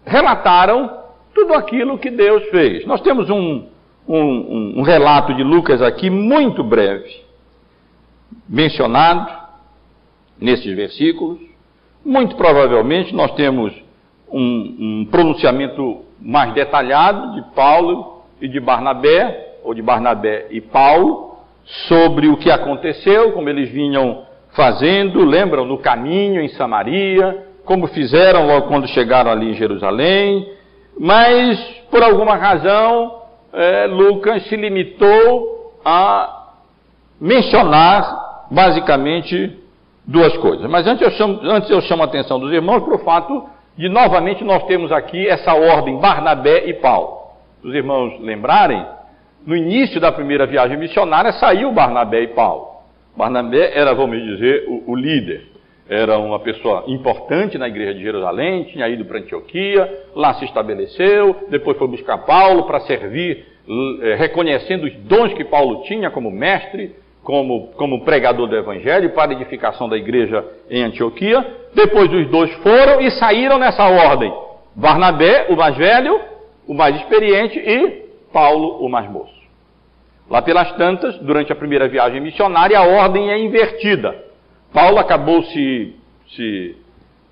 [0.05, 1.03] relataram
[1.35, 2.85] tudo aquilo que Deus fez.
[2.87, 3.69] Nós temos um,
[4.07, 7.23] um, um, relato de Lucas aqui muito breve,
[8.49, 9.31] mencionado
[10.41, 11.39] nesses versículos.
[12.05, 13.73] Muito provavelmente nós temos
[14.31, 21.37] um, um, pronunciamento mais detalhado de Paulo e de Barnabé, ou de Barnabé e Paulo,
[21.89, 28.47] sobre o que aconteceu, como eles vinham fazendo, lembram, no caminho em Samaria, como fizeram
[28.47, 30.53] logo quando chegaram ali em Jerusalém,
[30.99, 31.59] mas
[31.91, 33.22] por alguma razão
[33.53, 36.53] é, Lucas se limitou a
[37.21, 39.59] mencionar basicamente
[40.07, 40.69] duas coisas.
[40.69, 43.45] Mas antes eu, chamo, antes eu chamo a atenção dos irmãos para o fato
[43.77, 47.23] de novamente nós temos aqui essa ordem Barnabé e Paulo.
[47.63, 48.85] Os irmãos lembrarem,
[49.47, 52.69] no início da primeira viagem missionária saiu Barnabé e Paulo.
[53.17, 55.52] Barnabé era, vamos dizer, o, o líder
[55.93, 61.47] era uma pessoa importante na igreja de Jerusalém, tinha ido para Antioquia, lá se estabeleceu,
[61.51, 63.45] depois foi buscar Paulo para servir,
[64.03, 69.33] eh, reconhecendo os dons que Paulo tinha como mestre, como, como pregador do evangelho para
[69.33, 71.45] a edificação da igreja em Antioquia.
[71.75, 74.33] Depois os dois foram e saíram nessa ordem:
[74.75, 76.19] Barnabé, o mais velho,
[76.67, 79.43] o mais experiente, e Paulo, o mais moço.
[80.31, 84.32] Lá pelas tantas, durante a primeira viagem missionária, a ordem é invertida.
[84.73, 85.95] Paulo acabou se,
[86.29, 86.77] se,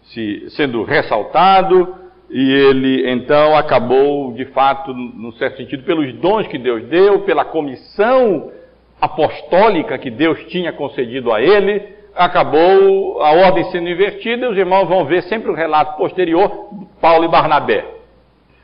[0.05, 1.95] se sendo ressaltado
[2.31, 7.45] e ele então acabou, de fato, num certo sentido, pelos dons que Deus deu, pela
[7.45, 8.53] comissão
[9.01, 11.83] apostólica que Deus tinha concedido a ele,
[12.15, 16.69] acabou a ordem sendo invertida e os irmãos vão ver sempre o relato posterior,
[17.01, 17.85] Paulo e Barnabé.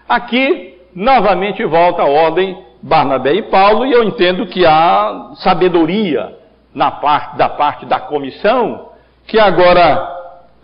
[0.08, 6.36] Aqui, novamente volta a ordem Barnabé e Paulo, e eu entendo que há sabedoria
[6.76, 8.90] na parte, da parte da comissão,
[9.26, 10.14] que agora,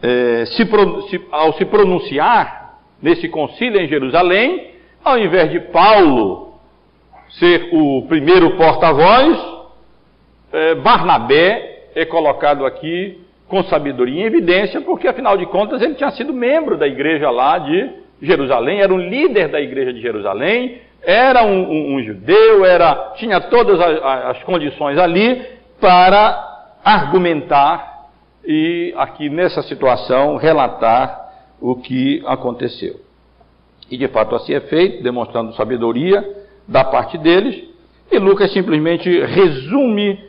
[0.02, 0.68] é, se,
[1.32, 6.58] ao se pronunciar nesse concílio em Jerusalém, ao invés de Paulo
[7.30, 9.38] ser o primeiro porta-voz,
[10.52, 16.10] é, Barnabé é colocado aqui com sabedoria em evidência, porque afinal de contas ele tinha
[16.10, 17.88] sido membro da igreja lá de
[18.20, 23.40] Jerusalém, era um líder da igreja de Jerusalém, era um, um, um judeu, era, tinha
[23.40, 28.06] todas as, as condições ali para argumentar
[28.44, 31.28] e, aqui nessa situação, relatar
[31.60, 33.00] o que aconteceu.
[33.90, 36.24] E de fato assim é feito, demonstrando sabedoria
[36.68, 37.64] da parte deles,
[38.12, 40.24] e Lucas simplesmente resume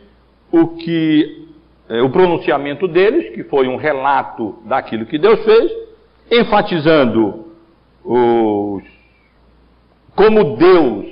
[0.52, 1.48] o que
[1.88, 5.72] é, o pronunciamento deles, que foi um relato daquilo que Deus fez,
[6.32, 7.46] enfatizando
[8.04, 8.84] os,
[10.16, 11.06] como Deus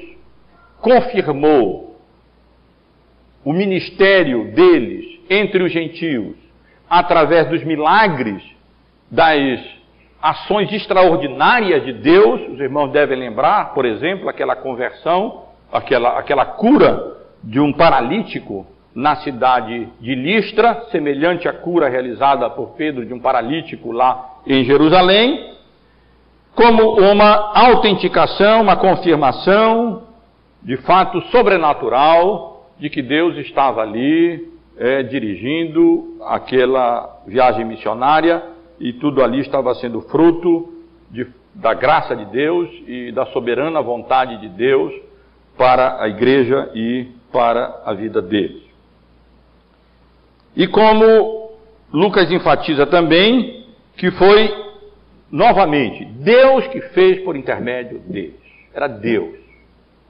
[0.79, 1.90] confirmou
[3.43, 6.35] o ministério deles entre os gentios
[6.89, 8.43] através dos milagres,
[9.09, 9.59] das
[10.21, 12.41] ações extraordinárias de Deus.
[12.49, 19.15] Os irmãos devem lembrar, por exemplo, aquela conversão, aquela, aquela cura de um paralítico na
[19.17, 25.51] cidade de Listra, semelhante à cura realizada por Pedro de um paralítico lá em Jerusalém,
[26.53, 30.03] como uma autenticação, uma confirmação
[30.61, 32.50] de fato sobrenatural
[32.81, 38.43] de que Deus estava ali é, dirigindo aquela viagem missionária
[38.79, 40.73] e tudo ali estava sendo fruto
[41.11, 44.91] de, da graça de Deus e da soberana vontade de Deus
[45.55, 48.63] para a igreja e para a vida deles.
[50.55, 51.51] E como
[51.93, 54.51] Lucas enfatiza também que foi
[55.31, 58.41] novamente Deus que fez por intermédio deles.
[58.73, 59.37] Era Deus.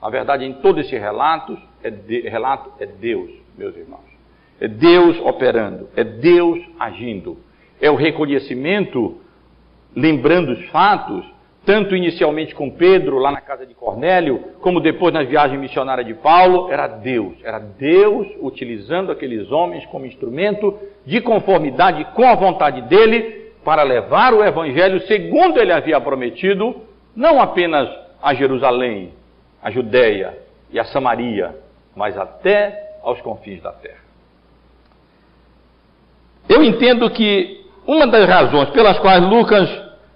[0.01, 4.11] A verdade em todo esse relato é, de, relato é Deus, meus irmãos.
[4.59, 7.38] É Deus operando, é Deus agindo.
[7.82, 9.19] É o reconhecimento,
[9.95, 11.25] lembrando os fatos,
[11.65, 16.13] tanto inicialmente com Pedro, lá na casa de Cornélio, como depois na viagem missionária de
[16.13, 17.34] Paulo, era Deus.
[17.43, 24.34] Era Deus utilizando aqueles homens como instrumento de conformidade com a vontade dele para levar
[24.34, 26.75] o evangelho segundo ele havia prometido,
[27.15, 27.89] não apenas
[28.21, 29.13] a Jerusalém,
[29.61, 30.38] a Judéia
[30.71, 31.55] e a Samaria,
[31.95, 34.01] mas até aos confins da terra.
[36.47, 39.69] Eu entendo que uma das razões pelas quais Lucas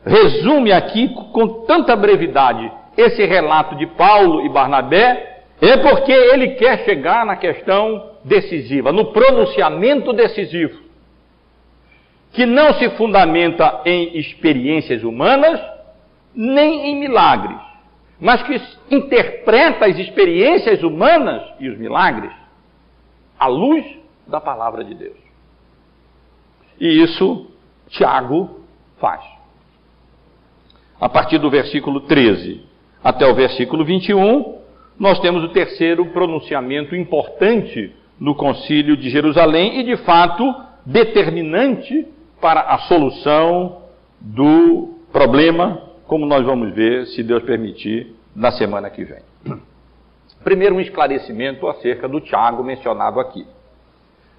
[0.05, 6.83] resume aqui com tanta brevidade esse relato de Paulo e Barnabé é porque ele quer
[6.85, 10.79] chegar na questão decisiva, no pronunciamento decisivo,
[12.33, 15.61] que não se fundamenta em experiências humanas
[16.33, 17.57] nem em milagres,
[18.25, 18.59] mas que
[18.89, 22.33] interpreta as experiências humanas e os milagres
[23.39, 23.85] à luz
[24.25, 25.17] da palavra de Deus.
[26.79, 27.51] E isso
[27.87, 28.61] Tiago
[28.99, 29.21] faz.
[30.99, 32.65] A partir do versículo 13
[33.03, 34.57] até o versículo 21,
[34.97, 40.51] nós temos o terceiro pronunciamento importante no Concílio de Jerusalém e, de fato,
[40.83, 42.07] determinante
[42.41, 43.83] para a solução
[44.19, 49.21] do problema como nós vamos ver, se Deus permitir, na semana que vem.
[50.43, 53.47] Primeiro, um esclarecimento acerca do Tiago mencionado aqui.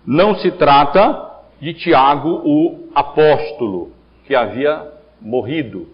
[0.07, 3.93] Não se trata de Tiago, o apóstolo,
[4.25, 5.89] que havia morrido,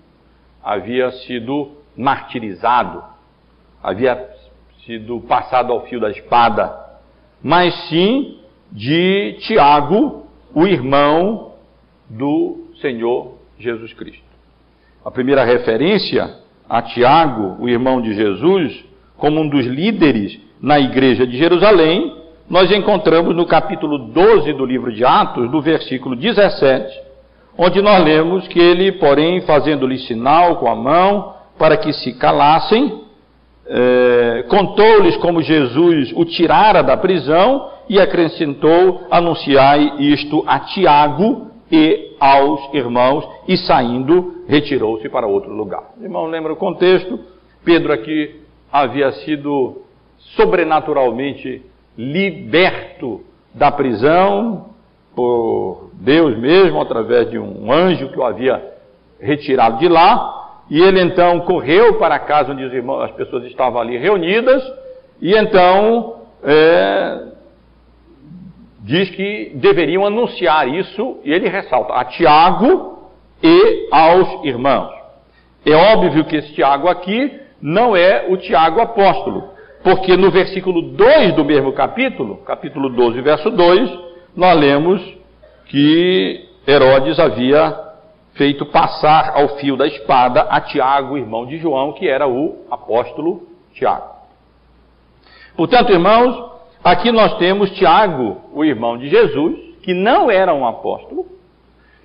[0.63, 3.03] havia sido martirizado,
[3.83, 4.29] havia
[4.85, 6.99] sido passado ao fio da espada,
[7.43, 8.39] mas sim
[8.71, 11.55] de Tiago, o irmão
[12.09, 14.32] do Senhor Jesus Cristo.
[15.05, 16.31] A primeira referência
[16.69, 18.85] a Tiago, o irmão de Jesus,
[19.19, 22.17] como um dos líderes na igreja de Jerusalém,
[22.49, 27.01] nós encontramos no capítulo 12 do livro de Atos, do versículo 17,
[27.59, 33.03] onde nós lemos que ele, porém, fazendo-lhe sinal com a mão para que se calassem,
[33.67, 42.15] é, contou-lhes como Jesus o tirara da prisão e acrescentou: anunciai isto a Tiago e
[42.21, 45.93] aos irmãos, e saindo, retirou-se para outro lugar.
[45.99, 47.19] Irmão, lembra o contexto?
[47.65, 49.83] Pedro aqui havia sido
[50.37, 51.63] sobrenaturalmente
[51.97, 53.23] liberto
[53.55, 54.67] da prisão
[55.17, 58.63] por Deus mesmo, através de um anjo que o havia
[59.19, 63.81] retirado de lá, e ele então correu para a casa onde irmãos, as pessoas estavam
[63.81, 64.63] ali reunidas,
[65.21, 67.32] e então é,
[68.83, 73.11] diz que deveriam anunciar isso, e ele ressalta, a Tiago
[73.43, 74.93] e aos irmãos.
[75.65, 79.51] É óbvio que esse Tiago aqui não é o Tiago apóstolo,
[79.85, 83.99] porque no versículo 2 do mesmo capítulo, capítulo 12, verso 2,
[84.37, 85.01] nós lemos
[85.67, 87.79] que Herodes havia
[88.35, 93.47] feito passar ao fio da espada a Tiago, irmão de João, que era o apóstolo
[93.75, 94.11] Tiago.
[95.57, 96.52] Portanto, irmãos,
[96.85, 101.27] Aqui nós temos Tiago, o irmão de Jesus, que não era um apóstolo,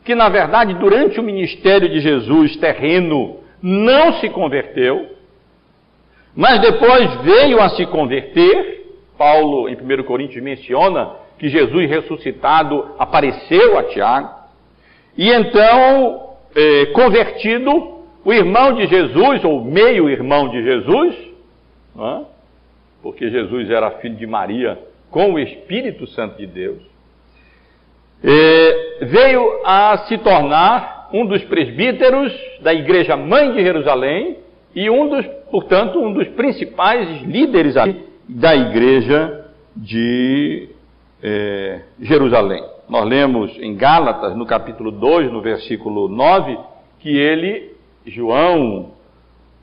[0.05, 5.07] que na verdade durante o ministério de Jesus terreno não se converteu,
[6.35, 8.77] mas depois veio a se converter.
[9.17, 11.09] Paulo, em 1 Coríntios, menciona
[11.39, 14.29] que Jesus ressuscitado apareceu a Tiago,
[15.17, 21.15] e então, eh, convertido, o irmão de Jesus, ou meio-irmão de Jesus,
[21.99, 22.36] é?
[23.01, 24.79] Porque Jesus era filho de Maria
[25.09, 26.81] com o Espírito Santo de Deus.
[28.23, 34.37] é, veio a se tornar um dos presbíteros da Igreja Mãe de Jerusalém
[34.75, 37.75] e um dos, portanto, um dos principais líderes
[38.27, 39.45] da Igreja
[39.75, 40.69] de
[41.21, 42.63] é, Jerusalém.
[42.89, 46.57] Nós lemos em Gálatas, no capítulo 2, no versículo 9,
[46.99, 47.73] que ele,
[48.05, 48.91] João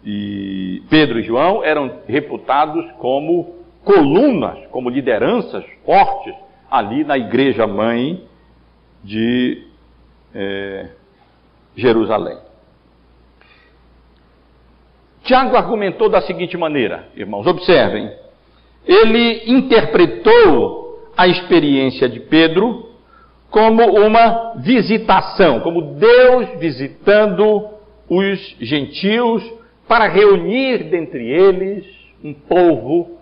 [0.05, 6.35] e Pedro e João eram reputados como colunas, como lideranças fortes
[6.71, 8.23] ali na igreja mãe
[9.03, 9.67] de
[10.35, 10.89] é,
[11.77, 12.39] Jerusalém.
[15.23, 18.11] Tiago argumentou da seguinte maneira, irmãos, observem.
[18.87, 22.91] Ele interpretou a experiência de Pedro
[23.51, 27.69] como uma visitação, como Deus visitando
[28.09, 29.43] os gentios
[29.87, 31.85] para reunir dentre eles
[32.23, 33.19] um povo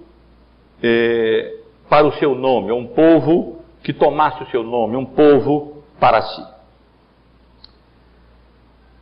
[0.83, 1.57] é,
[1.89, 6.43] para o seu nome, um povo que tomasse o seu nome, um povo para si.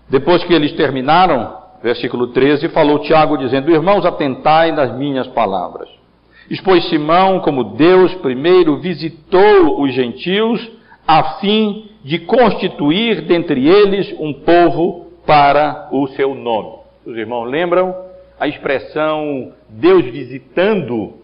[0.09, 5.89] Depois que eles terminaram, versículo 13, falou Tiago dizendo: Irmãos, atentai nas minhas palavras.
[6.51, 10.69] Expôs Simão como Deus primeiro visitou os gentios
[11.07, 16.80] a fim de constituir dentre eles um povo para o seu nome.
[17.05, 17.95] Os irmãos lembram
[18.39, 21.21] a expressão Deus visitando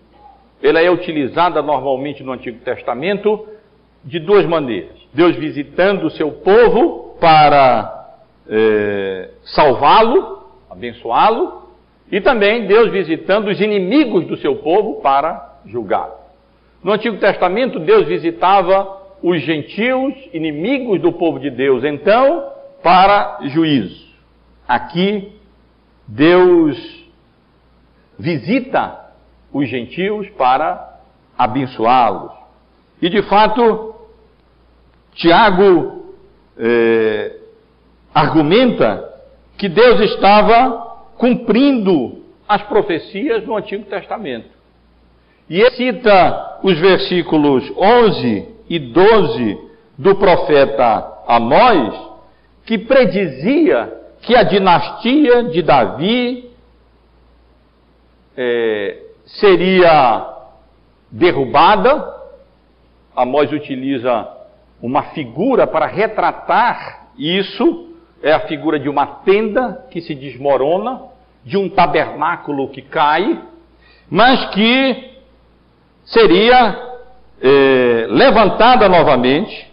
[0.63, 3.47] ela é utilizada normalmente no Antigo Testamento
[4.05, 4.97] de duas maneiras.
[5.13, 8.17] Deus visitando o seu povo para
[8.49, 11.67] é, salvá-lo, abençoá-lo,
[12.11, 16.15] e também Deus visitando os inimigos do seu povo para julgá-lo.
[16.83, 22.49] No Antigo Testamento, Deus visitava os gentios, inimigos do povo de Deus, então,
[22.83, 24.07] para juízo.
[24.69, 25.33] Aqui,
[26.07, 26.77] Deus
[28.19, 29.07] visita
[29.53, 31.01] os gentios para
[31.37, 32.33] abençoá-los.
[33.01, 33.95] E de fato,
[35.15, 36.15] Tiago
[36.59, 37.37] é,
[38.15, 39.13] argumenta
[39.59, 44.49] que Deus estava cumprindo as profecias do Antigo Testamento.
[45.49, 49.59] E ele cita os versículos 11 e 12
[49.97, 51.95] do profeta Amós,
[52.65, 53.93] que predizia
[54.27, 56.51] que a dinastia de Davi
[58.37, 60.35] é, seria
[61.09, 62.13] derrubada.
[63.15, 64.29] Amós utiliza
[64.83, 67.95] uma figura para retratar isso.
[68.21, 71.03] É a figura de uma tenda que se desmorona,
[71.45, 73.41] de um tabernáculo que cai,
[74.11, 75.21] mas que
[76.05, 76.97] seria
[77.41, 79.73] é, levantada novamente.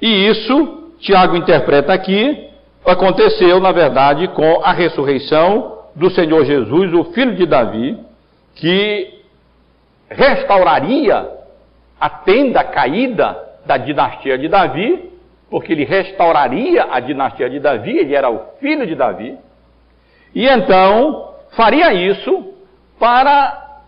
[0.00, 2.47] E isso, Tiago interpreta aqui,
[2.90, 7.98] aconteceu, na verdade, com a ressurreição do Senhor Jesus, o filho de Davi,
[8.54, 9.22] que
[10.08, 11.28] restauraria
[12.00, 13.36] a tenda caída
[13.66, 15.10] da dinastia de Davi,
[15.50, 19.36] porque ele restauraria a dinastia de Davi, ele era o filho de Davi,
[20.34, 22.54] e então faria isso
[22.98, 23.82] para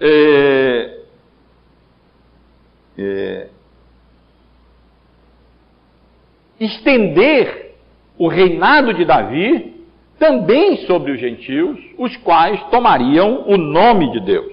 [0.00, 0.98] é,
[2.98, 3.46] é,
[6.58, 7.61] estender
[8.22, 9.82] o reinado de Davi
[10.16, 14.52] também sobre os gentios, os quais tomariam o nome de Deus.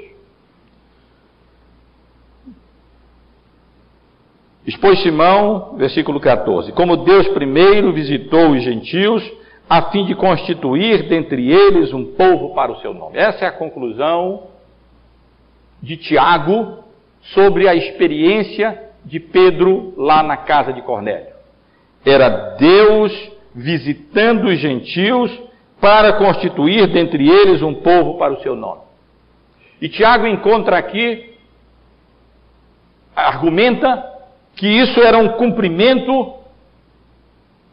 [4.66, 9.24] Expôs Simão, versículo 14: Como Deus primeiro visitou os gentios,
[9.70, 13.20] a fim de constituir dentre eles um povo para o seu nome.
[13.20, 14.48] Essa é a conclusão
[15.80, 16.84] de Tiago
[17.22, 21.36] sobre a experiência de Pedro lá na casa de Cornélio.
[22.04, 25.38] Era Deus visitando os gentios
[25.82, 28.82] para constituir dentre eles um povo para o seu nome.
[29.82, 31.34] E Tiago encontra aqui,
[33.16, 34.05] argumenta
[34.55, 36.36] que isso era um cumprimento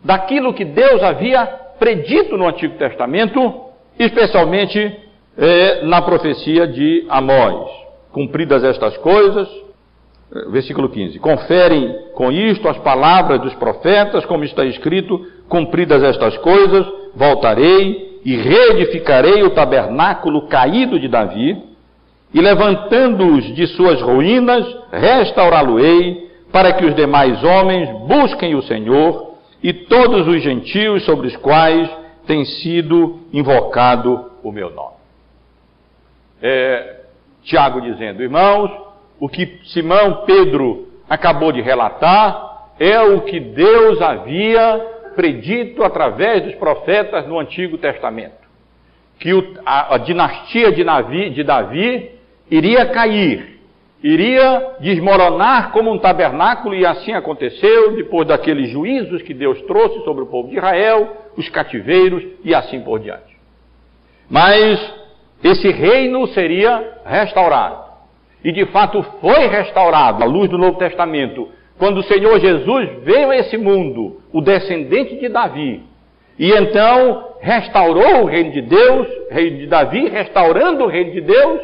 [0.05, 1.47] daquilo que Deus havia
[1.78, 3.66] predito no Antigo Testamento,
[3.99, 5.01] especialmente
[5.39, 7.70] eh, na profecia de Amós.
[8.12, 9.49] Cumpridas estas coisas,
[10.51, 16.87] versículo 15: Conferem com isto as palavras dos profetas, como está escrito: Cumpridas estas coisas,
[17.14, 21.62] voltarei e reedificarei o tabernáculo caído de Davi,
[22.35, 29.72] e levantando-os de suas ruínas, restaurá-lo-ei, para que os demais homens busquem o Senhor e
[29.72, 31.89] todos os gentios sobre os quais
[32.27, 34.97] tem sido invocado o meu nome.
[36.43, 37.01] É,
[37.43, 38.70] Tiago dizendo, irmãos,
[39.19, 46.55] o que Simão Pedro acabou de relatar é o que Deus havia predito através dos
[46.57, 48.47] profetas no Antigo Testamento.
[49.19, 50.85] Que o, a, a, dinastia de,
[51.31, 52.11] de Davi
[52.51, 53.57] iria cair
[54.03, 60.23] iria desmoronar como um tabernáculo, e assim aconteceu depois daqueles juízos que Deus trouxe sobre
[60.23, 63.37] o povo de Israel, os cativeiros e assim por diante.
[64.31, 64.79] Mas
[65.43, 67.86] esse reino seria restaurado.
[68.45, 73.30] E de fato foi restaurado à luz do Novo Testamento, quando o Senhor Jesus veio
[73.30, 75.82] a esse mundo, o descendente de Davi,
[76.39, 81.61] e então restaurou o reino de Deus, reino de Davi, restaurando o reino de Deus,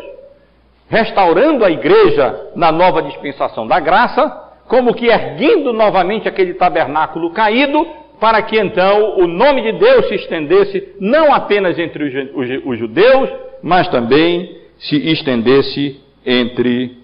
[0.89, 4.29] restaurando a igreja na nova dispensação da graça,
[4.69, 7.87] como que erguendo novamente aquele tabernáculo caído,
[8.19, 12.31] para que então o nome de Deus se estendesse não apenas entre
[12.65, 13.29] os judeus,
[13.63, 16.99] mas também se estendesse entre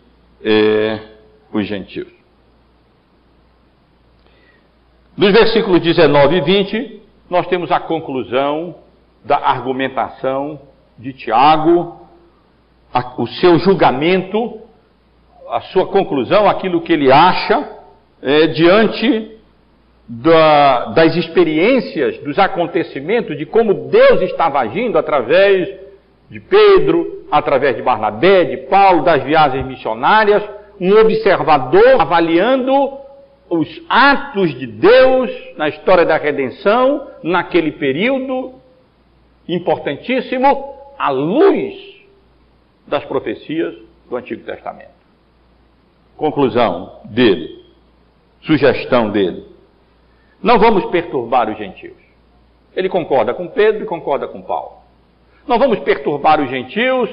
[0.44, 0.98] eh,
[1.52, 2.08] os gentios.
[5.16, 8.76] Nos versículos 19 e 20, nós temos a conclusão
[9.24, 10.60] da argumentação
[10.96, 12.06] de Tiago,
[12.94, 14.60] a, o seu julgamento,
[15.50, 17.78] a sua conclusão, aquilo que ele acha
[18.22, 19.38] é, diante
[20.08, 25.68] da, das experiências, dos acontecimentos, de como Deus estava agindo através
[26.30, 30.42] de Pedro, através de Barnabé, de Paulo, das viagens missionárias,
[30.80, 32.98] um observador avaliando
[33.48, 38.54] os atos de Deus na história da redenção, naquele período
[39.48, 41.74] importantíssimo, à luz
[42.86, 43.74] das profecias
[44.08, 44.98] do Antigo Testamento.
[46.16, 47.64] Conclusão dele,
[48.42, 49.46] sugestão dele.
[50.42, 51.96] Não vamos perturbar os gentios.
[52.76, 54.77] Ele concorda com Pedro e concorda com Paulo.
[55.48, 57.10] Não vamos perturbar os gentios,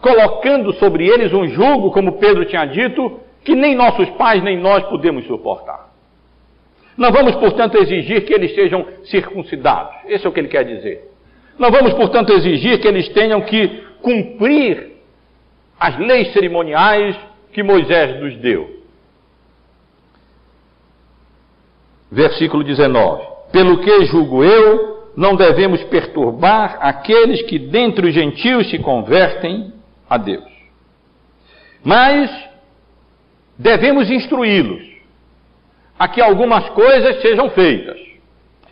[0.00, 4.82] colocando sobre eles um jugo, como Pedro tinha dito, que nem nossos pais nem nós
[4.84, 5.88] podemos suportar.
[6.96, 9.94] Não vamos, portanto, exigir que eles sejam circuncidados.
[10.06, 11.08] Esse é o que ele quer dizer.
[11.58, 14.96] Não vamos, portanto, exigir que eles tenham que cumprir
[15.78, 17.16] as leis cerimoniais
[17.52, 18.80] que Moisés nos deu.
[22.10, 24.89] Versículo 19: Pelo que julgo eu,
[25.20, 29.70] não devemos perturbar aqueles que dentre os gentios se convertem
[30.08, 30.50] a Deus.
[31.84, 32.30] Mas
[33.58, 34.82] devemos instruí-los
[35.98, 38.00] a que algumas coisas sejam feitas.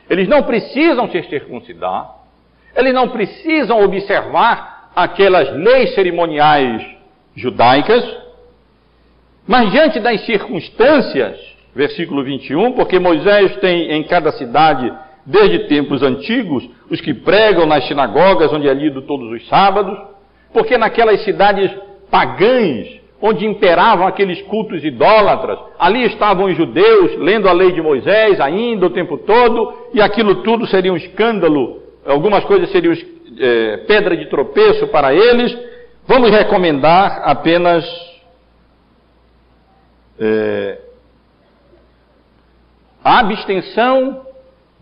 [0.09, 2.14] Eles não precisam se circuncidar,
[2.74, 6.82] eles não precisam observar aquelas leis cerimoniais
[7.36, 8.03] judaicas,
[9.46, 11.38] mas diante das circunstâncias,
[11.74, 14.90] versículo 21, porque Moisés tem em cada cidade,
[15.29, 19.97] desde tempos antigos, os que pregam nas sinagogas, onde é lido todos os sábados,
[20.55, 21.70] porque naquelas cidades
[22.11, 25.59] pagãs, onde imperavam aqueles cultos idólatras.
[25.79, 30.37] Ali estavam os judeus lendo a lei de Moisés ainda o tempo todo, e aquilo
[30.37, 32.95] tudo seria um escândalo, algumas coisas seriam
[33.39, 35.55] é, pedra de tropeço para eles.
[36.07, 37.85] Vamos recomendar apenas
[40.18, 40.79] é,
[43.05, 44.26] a abstenção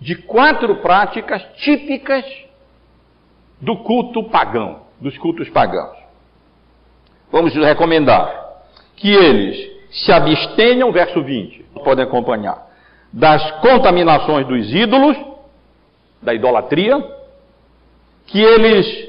[0.00, 2.24] de quatro práticas típicas
[3.60, 6.06] do culto pagão, dos cultos pagãos
[7.30, 8.44] vamos recomendar
[8.96, 12.66] que eles se abstenham, verso 20, podem acompanhar,
[13.12, 15.16] das contaminações dos ídolos,
[16.22, 17.02] da idolatria,
[18.26, 19.08] que eles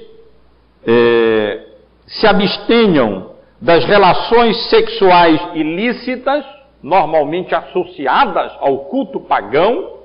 [0.85, 1.67] é,
[2.05, 6.45] se abstenham das relações sexuais ilícitas,
[6.83, 9.96] normalmente associadas ao culto pagão.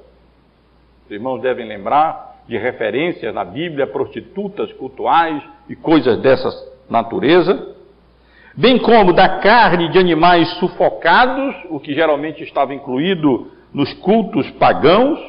[1.12, 6.48] Os irmãos devem lembrar de referências na Bíblia, prostitutas cultuais e coisas dessa
[6.88, 7.74] natureza
[8.56, 15.20] bem como da carne de animais sufocados, o que geralmente estava incluído nos cultos pagãos,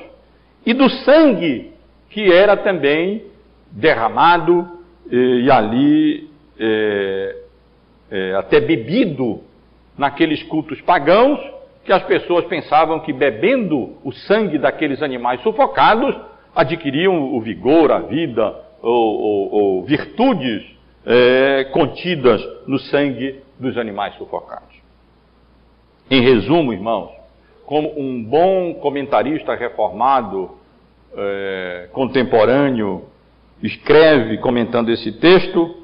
[0.65, 1.73] e do sangue
[2.09, 3.25] que era também
[3.69, 4.65] derramado
[5.11, 7.35] eh, e ali eh,
[8.09, 9.41] eh, até bebido
[9.97, 11.41] naqueles cultos pagãos,
[11.83, 16.15] que as pessoas pensavam que bebendo o sangue daqueles animais sufocados
[16.55, 20.63] adquiriam o vigor, a vida ou, ou, ou virtudes
[21.05, 24.81] é, contidas no sangue dos animais sufocados.
[26.09, 27.11] Em resumo, irmãos,
[27.65, 30.51] como um bom comentarista reformado
[31.15, 33.05] é, contemporâneo
[33.61, 35.75] escreve comentando esse texto,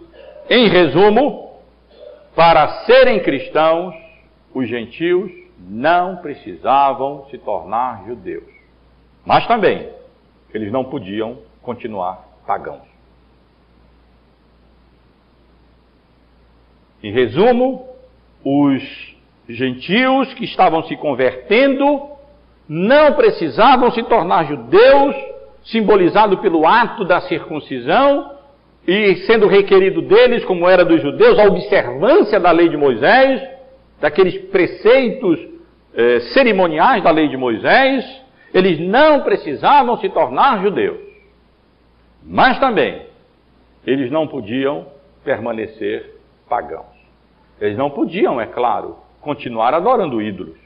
[0.49, 1.49] em resumo,
[2.35, 3.93] para serem cristãos,
[4.53, 8.49] os gentios não precisavam se tornar judeus,
[9.25, 9.89] mas também
[10.53, 12.87] eles não podiam continuar pagãos.
[17.03, 17.87] Em resumo,
[18.43, 18.83] os
[19.47, 22.09] gentios que estavam se convertendo
[22.67, 25.15] não precisavam se tornar judeus,
[25.63, 28.37] simbolizado pelo ato da circuncisão,
[28.87, 33.58] e sendo requerido deles, como era dos judeus, a observância da lei de Moisés,
[33.99, 35.39] daqueles preceitos
[35.93, 38.05] eh, cerimoniais da lei de Moisés,
[38.53, 40.99] eles não precisavam se tornar judeus.
[42.23, 43.05] Mas também,
[43.85, 44.87] eles não podiam
[45.23, 46.15] permanecer
[46.47, 46.97] pagãos.
[47.59, 50.57] Eles não podiam, é claro, continuar adorando ídolos.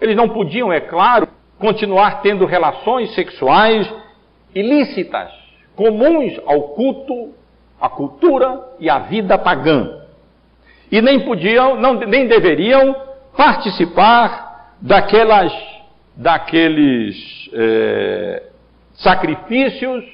[0.00, 3.92] Eles não podiam, é claro, continuar tendo relações sexuais
[4.54, 5.30] ilícitas,
[5.76, 7.32] comuns ao culto,
[7.80, 10.01] à cultura e à vida pagã.
[10.92, 12.94] E nem podiam, não, nem deveriam
[13.34, 15.50] participar daquelas,
[16.14, 17.16] daqueles
[17.54, 18.42] é,
[18.92, 20.04] sacrifícios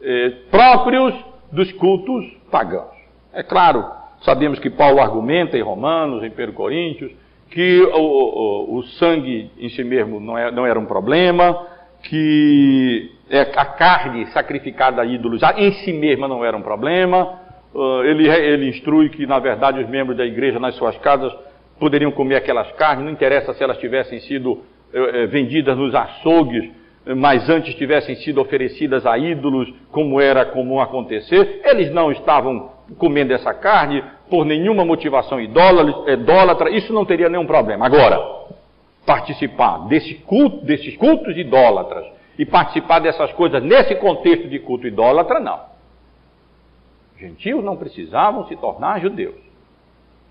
[0.00, 1.12] é, próprios
[1.50, 2.94] dos cultos pagãos.
[3.32, 3.84] É claro,
[4.22, 7.10] sabemos que Paulo argumenta em Romanos, em 1 Coríntios,
[7.50, 11.66] que o, o, o, sangue em si mesmo não, é, não era um problema,
[12.04, 17.43] que é, a carne sacrificada a ídolos em si mesma não era um problema.
[17.74, 21.34] Uh, ele, ele instrui que, na verdade, os membros da igreja nas suas casas
[21.78, 24.62] poderiam comer aquelas carnes, não interessa se elas tivessem sido
[24.92, 26.70] eh, vendidas nos açougues,
[27.16, 31.60] mas antes tivessem sido oferecidas a ídolos, como era comum acontecer.
[31.64, 37.84] Eles não estavam comendo essa carne por nenhuma motivação idólatra, isso não teria nenhum problema.
[37.84, 38.18] Agora,
[39.04, 42.06] participar desse culto, desses cultos idólatras
[42.38, 45.73] e participar dessas coisas nesse contexto de culto idólatra, não.
[47.18, 49.40] Gentios não precisavam se tornar judeus,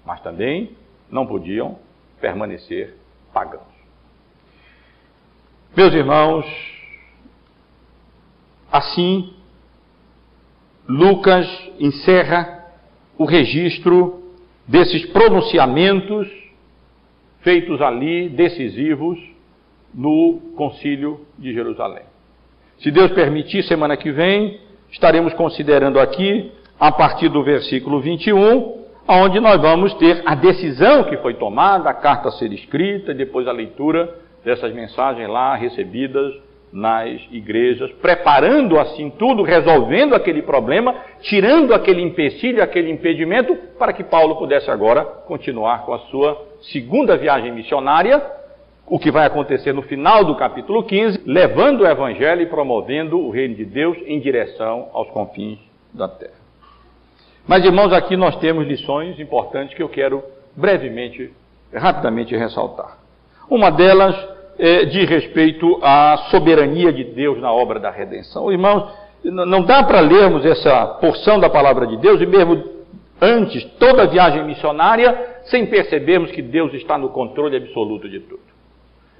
[0.05, 0.75] mas também
[1.09, 1.79] não podiam
[2.19, 2.95] permanecer
[3.33, 3.63] pagãos.
[5.75, 6.45] Meus irmãos,
[8.71, 9.33] assim,
[10.87, 11.47] Lucas
[11.79, 12.65] encerra
[13.17, 14.23] o registro
[14.67, 16.27] desses pronunciamentos
[17.41, 19.19] feitos ali, decisivos,
[19.93, 22.03] no Concílio de Jerusalém.
[22.79, 24.59] Se Deus permitir, semana que vem,
[24.91, 26.51] estaremos considerando aqui,
[26.83, 31.93] a partir do versículo 21, onde nós vamos ter a decisão que foi tomada, a
[31.93, 34.13] carta a ser escrita, e depois a leitura
[34.43, 36.33] dessas mensagens lá recebidas
[36.73, 44.03] nas igrejas, preparando assim tudo, resolvendo aquele problema, tirando aquele empecilho, aquele impedimento, para que
[44.03, 48.21] Paulo pudesse agora continuar com a sua segunda viagem missionária,
[48.85, 53.29] o que vai acontecer no final do capítulo 15, levando o evangelho e promovendo o
[53.29, 55.59] reino de Deus em direção aos confins
[55.93, 56.42] da terra.
[57.47, 60.23] Mas, irmãos, aqui nós temos lições importantes que eu quero
[60.55, 61.31] brevemente,
[61.73, 62.97] rapidamente ressaltar.
[63.49, 64.15] Uma delas
[64.57, 68.51] é, diz respeito à soberania de Deus na obra da redenção.
[68.51, 68.91] Irmãos,
[69.23, 72.63] não dá para lermos essa porção da palavra de Deus e mesmo
[73.21, 78.41] antes, toda a viagem missionária, sem percebermos que Deus está no controle absoluto de tudo.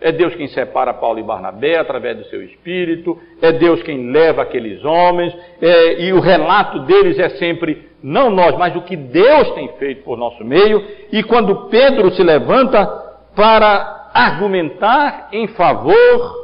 [0.01, 4.41] É Deus quem separa Paulo e Barnabé através do seu espírito, é Deus quem leva
[4.41, 9.51] aqueles homens, é, e o relato deles é sempre não nós, mas o que Deus
[9.51, 10.85] tem feito por nosso meio.
[11.09, 12.85] E quando Pedro se levanta
[13.33, 16.43] para argumentar em favor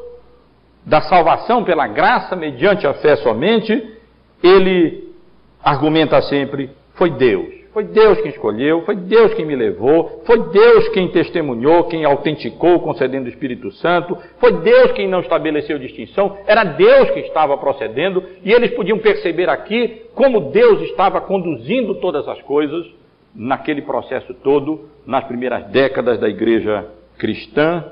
[0.86, 3.94] da salvação pela graça mediante a fé somente,
[4.42, 5.14] ele
[5.62, 7.59] argumenta sempre: foi Deus.
[7.72, 12.80] Foi Deus quem escolheu, foi Deus quem me levou, foi Deus quem testemunhou, quem autenticou,
[12.80, 18.24] concedendo o Espírito Santo, foi Deus quem não estabeleceu distinção, era Deus que estava procedendo,
[18.44, 22.88] e eles podiam perceber aqui como Deus estava conduzindo todas as coisas
[23.36, 26.88] naquele processo todo, nas primeiras décadas da igreja
[27.20, 27.86] cristã,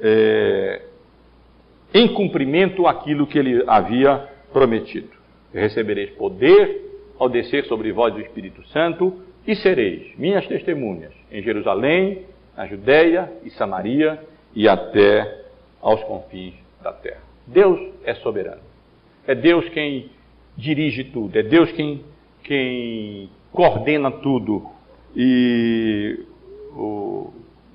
[0.00, 0.82] é,
[1.92, 5.08] em cumprimento aquilo que ele havia prometido.
[5.52, 6.87] Recebereis poder
[7.18, 13.32] ao descer sobre vós o Espírito Santo e sereis minhas testemunhas em Jerusalém, na Judéia
[13.44, 14.20] e Samaria
[14.54, 15.44] e até
[15.80, 17.22] aos confins da terra.
[17.46, 18.60] Deus é soberano.
[19.26, 20.10] É Deus quem
[20.56, 22.04] dirige tudo, é Deus quem,
[22.42, 24.66] quem coordena tudo.
[25.14, 26.24] E
[26.72, 27.32] o,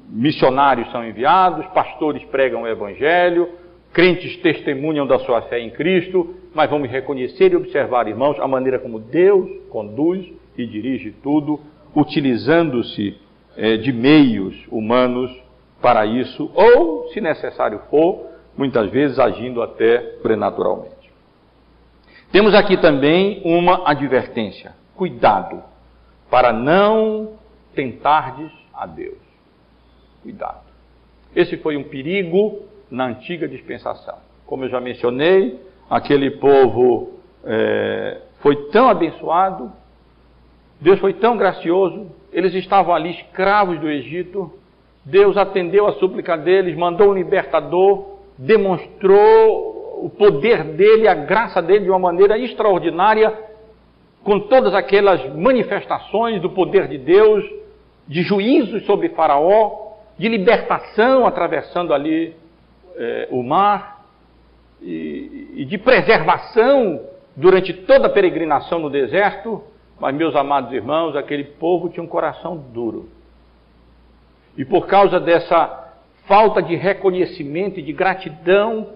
[0.09, 3.49] missionários são enviados, pastores pregam o Evangelho,
[3.91, 8.79] crentes testemunham da sua fé em Cristo, mas vamos reconhecer e observar, irmãos, a maneira
[8.79, 11.59] como Deus conduz e dirige tudo,
[11.95, 13.17] utilizando-se
[13.57, 15.31] é, de meios humanos
[15.81, 18.27] para isso, ou, se necessário for,
[18.57, 21.11] muitas vezes agindo até sobrenaturalmente.
[22.31, 25.61] Temos aqui também uma advertência: cuidado,
[26.29, 27.33] para não
[27.75, 29.17] tentardes a Deus.
[30.21, 30.63] Cuidado.
[31.35, 34.17] Esse foi um perigo na antiga dispensação.
[34.45, 35.59] Como eu já mencionei,
[35.93, 39.71] aquele povo é, foi tão abençoado,
[40.81, 44.51] Deus foi tão gracioso, eles estavam ali escravos do Egito,
[45.05, 51.83] Deus atendeu a súplica deles, mandou um libertador, demonstrou o poder dele, a graça dele
[51.83, 53.31] de uma maneira extraordinária,
[54.23, 57.45] com todas aquelas manifestações do poder de Deus
[58.07, 62.35] de juízos sobre Faraó, de libertação atravessando ali
[62.95, 63.92] é, o mar
[64.83, 67.01] e, de preservação
[67.35, 69.63] durante toda a peregrinação no deserto.
[69.99, 73.09] Mas, meus amados irmãos, aquele povo tinha um coração duro.
[74.57, 75.91] E por causa dessa
[76.25, 78.89] falta de reconhecimento e de gratidão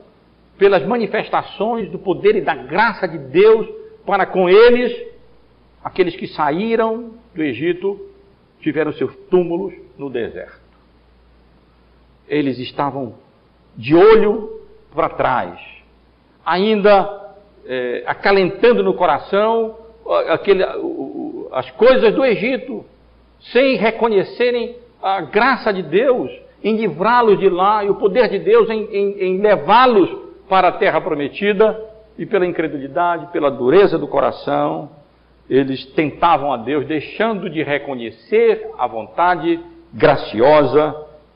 [0.58, 3.68] pelas manifestações do poder e da graça de Deus
[4.06, 4.92] para com eles,
[5.84, 8.00] aqueles que saíram do Egito
[8.62, 10.62] tiveram seus túmulos no deserto.
[12.28, 13.16] Eles estavam
[13.76, 14.62] de olho
[14.94, 15.60] para trás,
[16.48, 17.36] ainda
[17.66, 19.76] é, acalentando no coração
[20.30, 20.64] aquele,
[21.52, 22.86] as coisas do Egito,
[23.52, 26.32] sem reconhecerem a graça de Deus
[26.64, 30.10] em livrá-los de lá e o poder de Deus em, em, em levá-los
[30.48, 31.86] para a terra prometida,
[32.18, 34.90] e pela incredulidade, pela dureza do coração,
[35.50, 39.60] eles tentavam a Deus, deixando de reconhecer a vontade
[39.94, 40.96] graciosa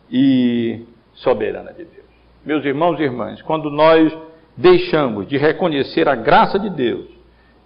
[0.10, 2.06] e soberana de Deus.
[2.44, 4.12] Meus irmãos e irmãs, quando nós
[4.56, 7.08] deixamos de reconhecer a graça de Deus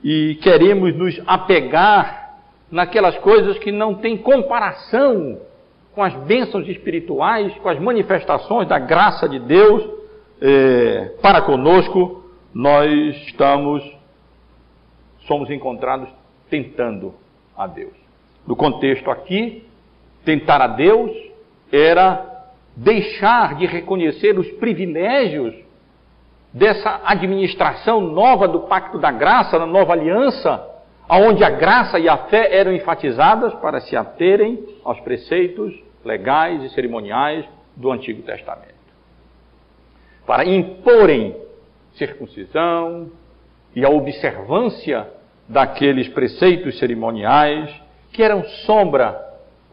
[0.04, 2.38] e queremos nos apegar
[2.70, 5.40] naquelas coisas que não têm comparação
[5.94, 9.96] com as bênçãos espirituais, com as manifestações da graça de Deus
[10.42, 12.24] é, para conosco,
[12.54, 12.92] nós
[13.28, 13.84] estamos,
[15.26, 16.10] somos encontrados
[16.50, 17.14] tentando
[17.58, 17.94] a Deus.
[18.46, 19.66] No contexto aqui,
[20.24, 21.12] tentar a Deus
[21.72, 25.56] era deixar de reconhecer os privilégios
[26.56, 30.66] dessa administração nova do pacto da graça, da nova aliança,
[31.08, 36.70] aonde a graça e a fé eram enfatizadas para se aterem aos preceitos legais e
[36.70, 37.46] cerimoniais
[37.76, 38.74] do Antigo Testamento.
[40.26, 41.36] Para imporem
[41.96, 43.12] circuncisão
[43.76, 45.10] e a observância
[45.50, 47.70] daqueles preceitos cerimoniais
[48.14, 49.22] que eram sombra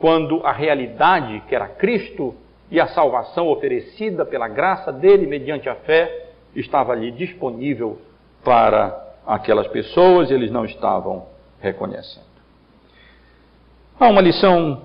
[0.01, 2.35] quando a realidade, que era Cristo
[2.68, 6.22] e a salvação oferecida pela graça dele mediante a fé,
[6.55, 7.98] estava ali disponível
[8.44, 11.26] para aquelas pessoas e eles não estavam
[11.61, 12.26] reconhecendo.
[13.98, 14.82] Há uma lição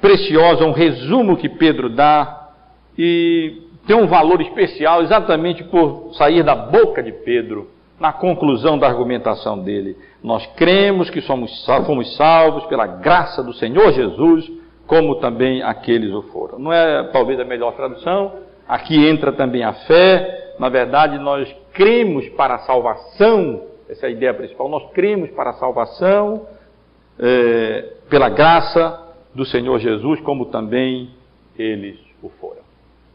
[0.00, 2.50] preciosa, um resumo que Pedro dá
[2.98, 8.86] e tem um valor especial exatamente por sair da boca de Pedro na conclusão da
[8.86, 9.96] argumentação dele.
[10.22, 14.50] Nós cremos que somos, fomos salvos pela graça do Senhor Jesus,
[14.86, 16.58] como também aqueles o foram.
[16.58, 18.32] Não é talvez a melhor tradução,
[18.68, 20.43] aqui entra também a fé.
[20.58, 25.50] Na verdade, nós cremos para a salvação, essa é a ideia principal, nós cremos para
[25.50, 26.46] a salvação
[27.18, 29.02] é, pela graça
[29.34, 31.10] do Senhor Jesus, como também
[31.58, 32.62] eles o foram.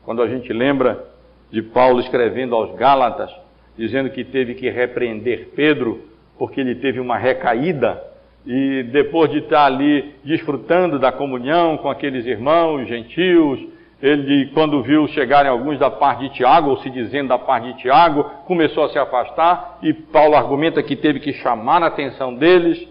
[0.04, 1.06] Quando a gente lembra
[1.52, 3.32] de Paulo escrevendo aos Gálatas,
[3.78, 6.04] dizendo que teve que repreender Pedro
[6.38, 8.02] porque ele teve uma recaída
[8.46, 13.60] e depois de estar ali desfrutando da comunhão com aqueles irmãos gentios,
[14.02, 17.80] ele, quando viu chegarem alguns da parte de Tiago, ou se dizendo da parte de
[17.80, 22.88] Tiago, começou a se afastar e Paulo argumenta que teve que chamar a atenção deles.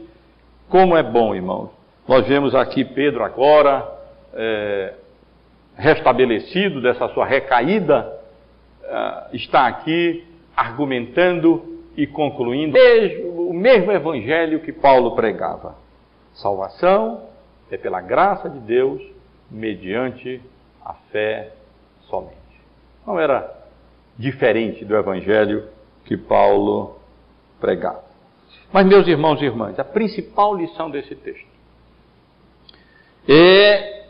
[0.69, 1.71] Como é bom, irmãos.
[2.07, 3.87] Nós vemos aqui Pedro agora,
[4.35, 4.95] é,
[5.77, 8.13] restabelecido dessa sua recaída,
[8.85, 12.77] é, está aqui argumentando e concluindo
[13.49, 15.75] o mesmo evangelho que Paulo pregava.
[16.35, 17.23] Salvação
[17.71, 19.03] é pela graça de Deus,
[19.51, 20.41] mediante
[20.89, 21.53] a fé
[22.09, 22.36] somente.
[23.07, 23.55] Não era
[24.16, 25.68] diferente do evangelho
[26.07, 26.99] que Paulo
[27.61, 28.05] pregava.
[28.72, 31.47] Mas, meus irmãos e irmãs, a principal lição desse texto
[33.28, 34.07] é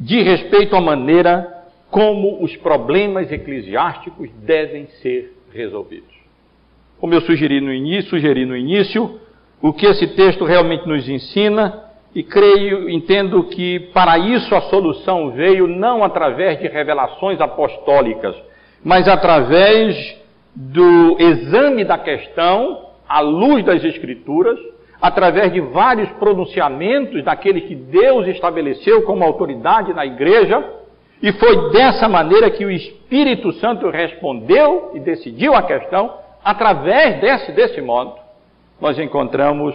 [0.00, 6.14] de respeito à maneira como os problemas eclesiásticos devem ser resolvidos.
[6.98, 9.20] Como eu sugeri no início, sugeri no início,
[9.60, 15.30] o que esse texto realmente nos ensina, e creio, entendo que para isso a solução
[15.30, 18.36] veio não através de revelações apostólicas,
[18.84, 20.20] mas através
[20.54, 24.58] do exame da questão à luz das Escrituras,
[25.00, 30.62] através de vários pronunciamentos daquele que Deus estabeleceu como autoridade na igreja,
[31.22, 36.12] e foi dessa maneira que o Espírito Santo respondeu e decidiu a questão,
[36.44, 38.14] através desse, desse modo,
[38.80, 39.74] nós encontramos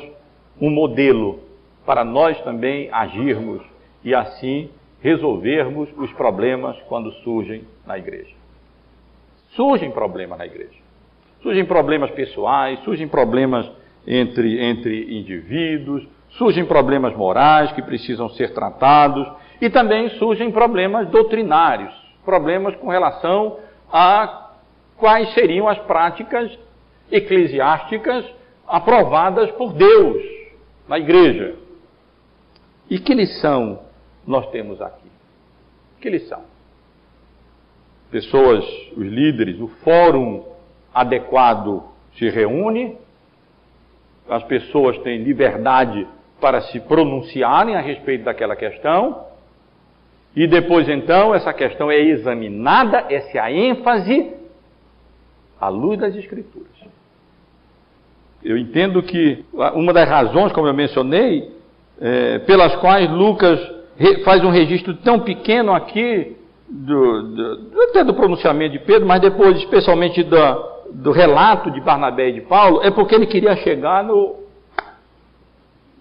[0.61, 1.46] um modelo
[1.87, 3.63] para nós também agirmos
[4.03, 4.69] e assim
[5.01, 8.35] resolvermos os problemas quando surgem na igreja.
[9.51, 10.77] Surgem problemas na igreja.
[11.41, 13.71] Surgem problemas pessoais, surgem problemas
[14.05, 19.25] entre, entre indivíduos, surgem problemas morais que precisam ser tratados,
[19.61, 21.93] e também surgem problemas doutrinários,
[22.25, 23.59] problemas com relação
[23.89, 24.51] a
[24.97, 26.51] quais seriam as práticas
[27.09, 28.25] eclesiásticas
[28.67, 30.21] aprovadas por Deus
[30.85, 31.66] na igreja.
[32.89, 33.79] E que lição
[34.25, 35.07] nós temos aqui?
[35.99, 36.41] Que são?
[38.09, 38.63] Pessoas,
[38.95, 40.45] os líderes, o fórum
[40.93, 41.83] adequado
[42.17, 42.97] se reúne,
[44.29, 46.07] as pessoas têm liberdade
[46.39, 49.25] para se pronunciarem a respeito daquela questão,
[50.35, 54.33] e depois então essa questão é examinada, essa é a ênfase,
[55.59, 56.67] à luz das Escrituras.
[58.43, 61.56] Eu entendo que uma das razões, como eu mencionei,
[61.99, 63.59] é, pelas quais Lucas
[64.23, 66.37] faz um registro tão pequeno aqui,
[66.69, 70.37] do, do, até do pronunciamento de Pedro, mas depois, especialmente do,
[70.91, 74.35] do relato de Barnabé e de Paulo, é porque ele queria chegar no,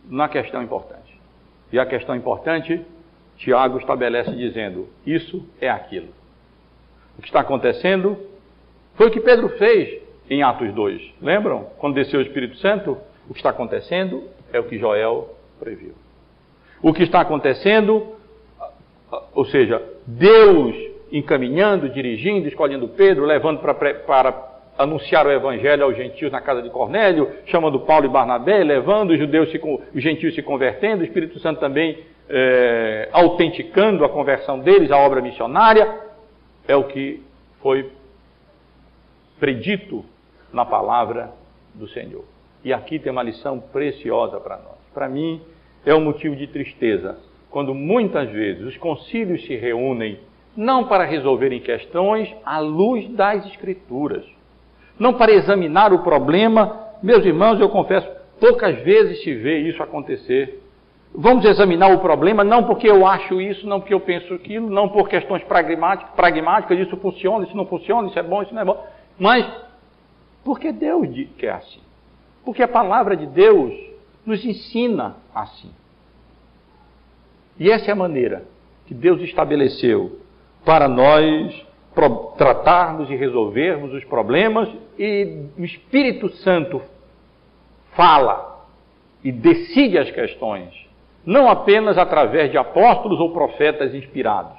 [0.09, 1.18] na questão importante.
[1.72, 2.84] E a questão importante,
[3.36, 6.09] Tiago estabelece dizendo: Isso é aquilo.
[7.18, 8.16] O que está acontecendo
[8.94, 11.14] foi o que Pedro fez em Atos 2.
[11.22, 11.68] Lembram?
[11.78, 15.94] Quando desceu o Espírito Santo, o que está acontecendo é o que Joel previu.
[16.82, 18.14] O que está acontecendo,
[19.34, 20.74] ou seja, Deus
[21.11, 26.70] encaminhando, dirigindo, escolhendo Pedro, levando para, para anunciar o evangelho aos gentios na casa de
[26.70, 29.61] Cornélio, chamando Paulo e Barnabé, levando os judeus, se,
[29.94, 31.98] os gentios se convertendo, o Espírito Santo também
[32.28, 36.00] é, autenticando a conversão deles, a obra missionária,
[36.68, 37.22] é o que
[37.62, 37.90] foi
[39.38, 40.04] predito
[40.52, 41.30] na palavra
[41.74, 42.24] do Senhor.
[42.64, 44.76] E aqui tem uma lição preciosa para nós.
[44.97, 45.42] Para mim,
[45.84, 47.18] é um motivo de tristeza
[47.51, 50.18] quando muitas vezes os concílios se reúnem
[50.57, 54.24] não para resolverem questões à luz das Escrituras,
[54.99, 56.94] não para examinar o problema.
[57.03, 60.62] Meus irmãos, eu confesso, poucas vezes se vê isso acontecer.
[61.14, 64.88] Vamos examinar o problema não porque eu acho isso, não porque eu penso aquilo, não
[64.88, 68.64] por questões pragmáticas, pragmáticas isso funciona, isso não funciona, isso é bom, isso não é
[68.64, 68.82] bom,
[69.18, 69.47] mas
[70.42, 71.80] porque Deus quer assim.
[72.47, 73.86] Porque a palavra de Deus
[74.27, 75.70] nos ensina assim.
[77.59, 78.45] E essa é a maneira
[78.87, 80.20] que Deus estabeleceu
[80.64, 81.64] para nós
[82.37, 84.68] tratarmos e resolvermos os problemas
[84.99, 86.83] e o Espírito Santo
[87.95, 88.66] fala
[89.24, 90.74] e decide as questões,
[91.24, 94.59] não apenas através de apóstolos ou profetas inspirados,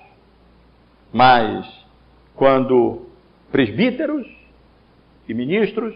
[1.13, 1.67] mas
[2.35, 3.05] quando
[3.51, 4.27] presbíteros
[5.27, 5.93] e ministros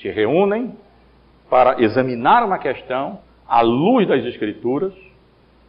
[0.00, 0.76] se reúnem
[1.52, 4.94] para examinar uma questão à luz das Escrituras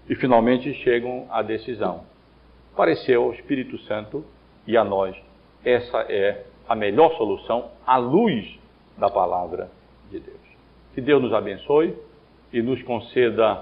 [0.08, 2.06] e finalmente chegam à decisão.
[2.74, 4.24] Pareceu ao Espírito Santo
[4.66, 5.14] e a nós
[5.62, 8.58] essa é a melhor solução à luz
[8.98, 9.70] da palavra
[10.10, 10.40] de Deus.
[10.96, 11.94] Que Deus nos abençoe
[12.54, 13.62] e nos conceda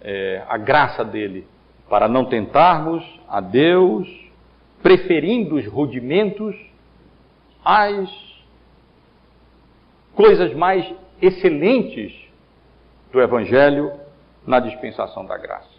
[0.00, 1.46] é, a graça dele
[1.86, 4.08] para não tentarmos a Deus,
[4.82, 6.56] preferindo os rudimentos
[7.62, 8.10] às
[10.14, 10.90] coisas mais
[11.20, 12.12] excelentes
[13.12, 13.92] do Evangelho
[14.46, 15.78] na dispensação da graça.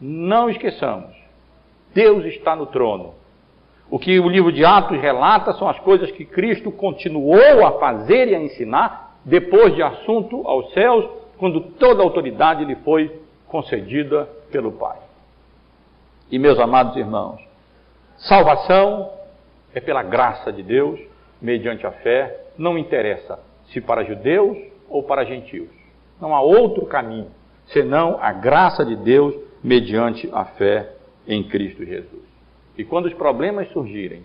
[0.00, 1.14] Não esqueçamos,
[1.94, 3.14] Deus está no trono.
[3.88, 8.28] O que o livro de Atos relata são as coisas que Cristo continuou a fazer
[8.28, 14.28] e a ensinar depois de assunto aos céus, quando toda a autoridade lhe foi concedida
[14.50, 14.98] pelo Pai.
[16.30, 17.40] E meus amados irmãos,
[18.16, 19.10] salvação
[19.72, 20.98] é pela graça de Deus,
[21.40, 23.38] mediante a fé, não interessa
[23.72, 24.56] se para judeus
[24.88, 25.68] ou para gentios.
[26.20, 27.30] Não há outro caminho
[27.68, 30.92] senão a graça de Deus mediante a fé
[31.26, 32.22] em Cristo Jesus.
[32.78, 34.22] E quando os problemas surgirem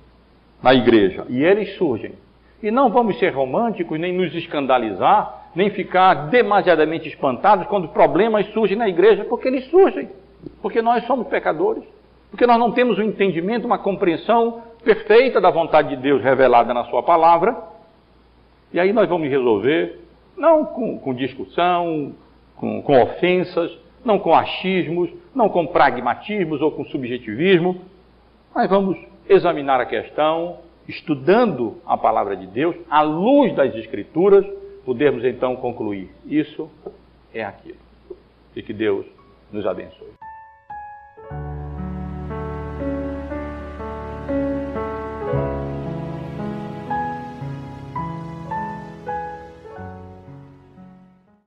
[0.62, 2.14] na igreja, e eles surgem,
[2.62, 8.78] e não vamos ser românticos, nem nos escandalizar, nem ficar demasiadamente espantados quando problemas surgem
[8.78, 10.10] na igreja, porque eles surgem,
[10.62, 11.84] porque nós somos pecadores,
[12.30, 16.86] porque nós não temos um entendimento, uma compreensão perfeita da vontade de Deus revelada na
[16.86, 17.70] Sua palavra,
[18.74, 19.99] e aí nós vamos resolver,
[20.38, 22.13] não com, com discussão,
[22.55, 27.82] com, com ofensas, não com achismos, não com pragmatismos ou com subjetivismo,
[28.53, 28.97] mas vamos
[29.28, 30.57] examinar a questão,
[30.88, 34.45] estudando a palavra de Deus, à luz das Escrituras,
[34.86, 36.69] podermos então concluir: isso
[37.34, 37.78] é aquilo.
[38.55, 39.05] E que Deus
[39.51, 40.11] nos abençoe.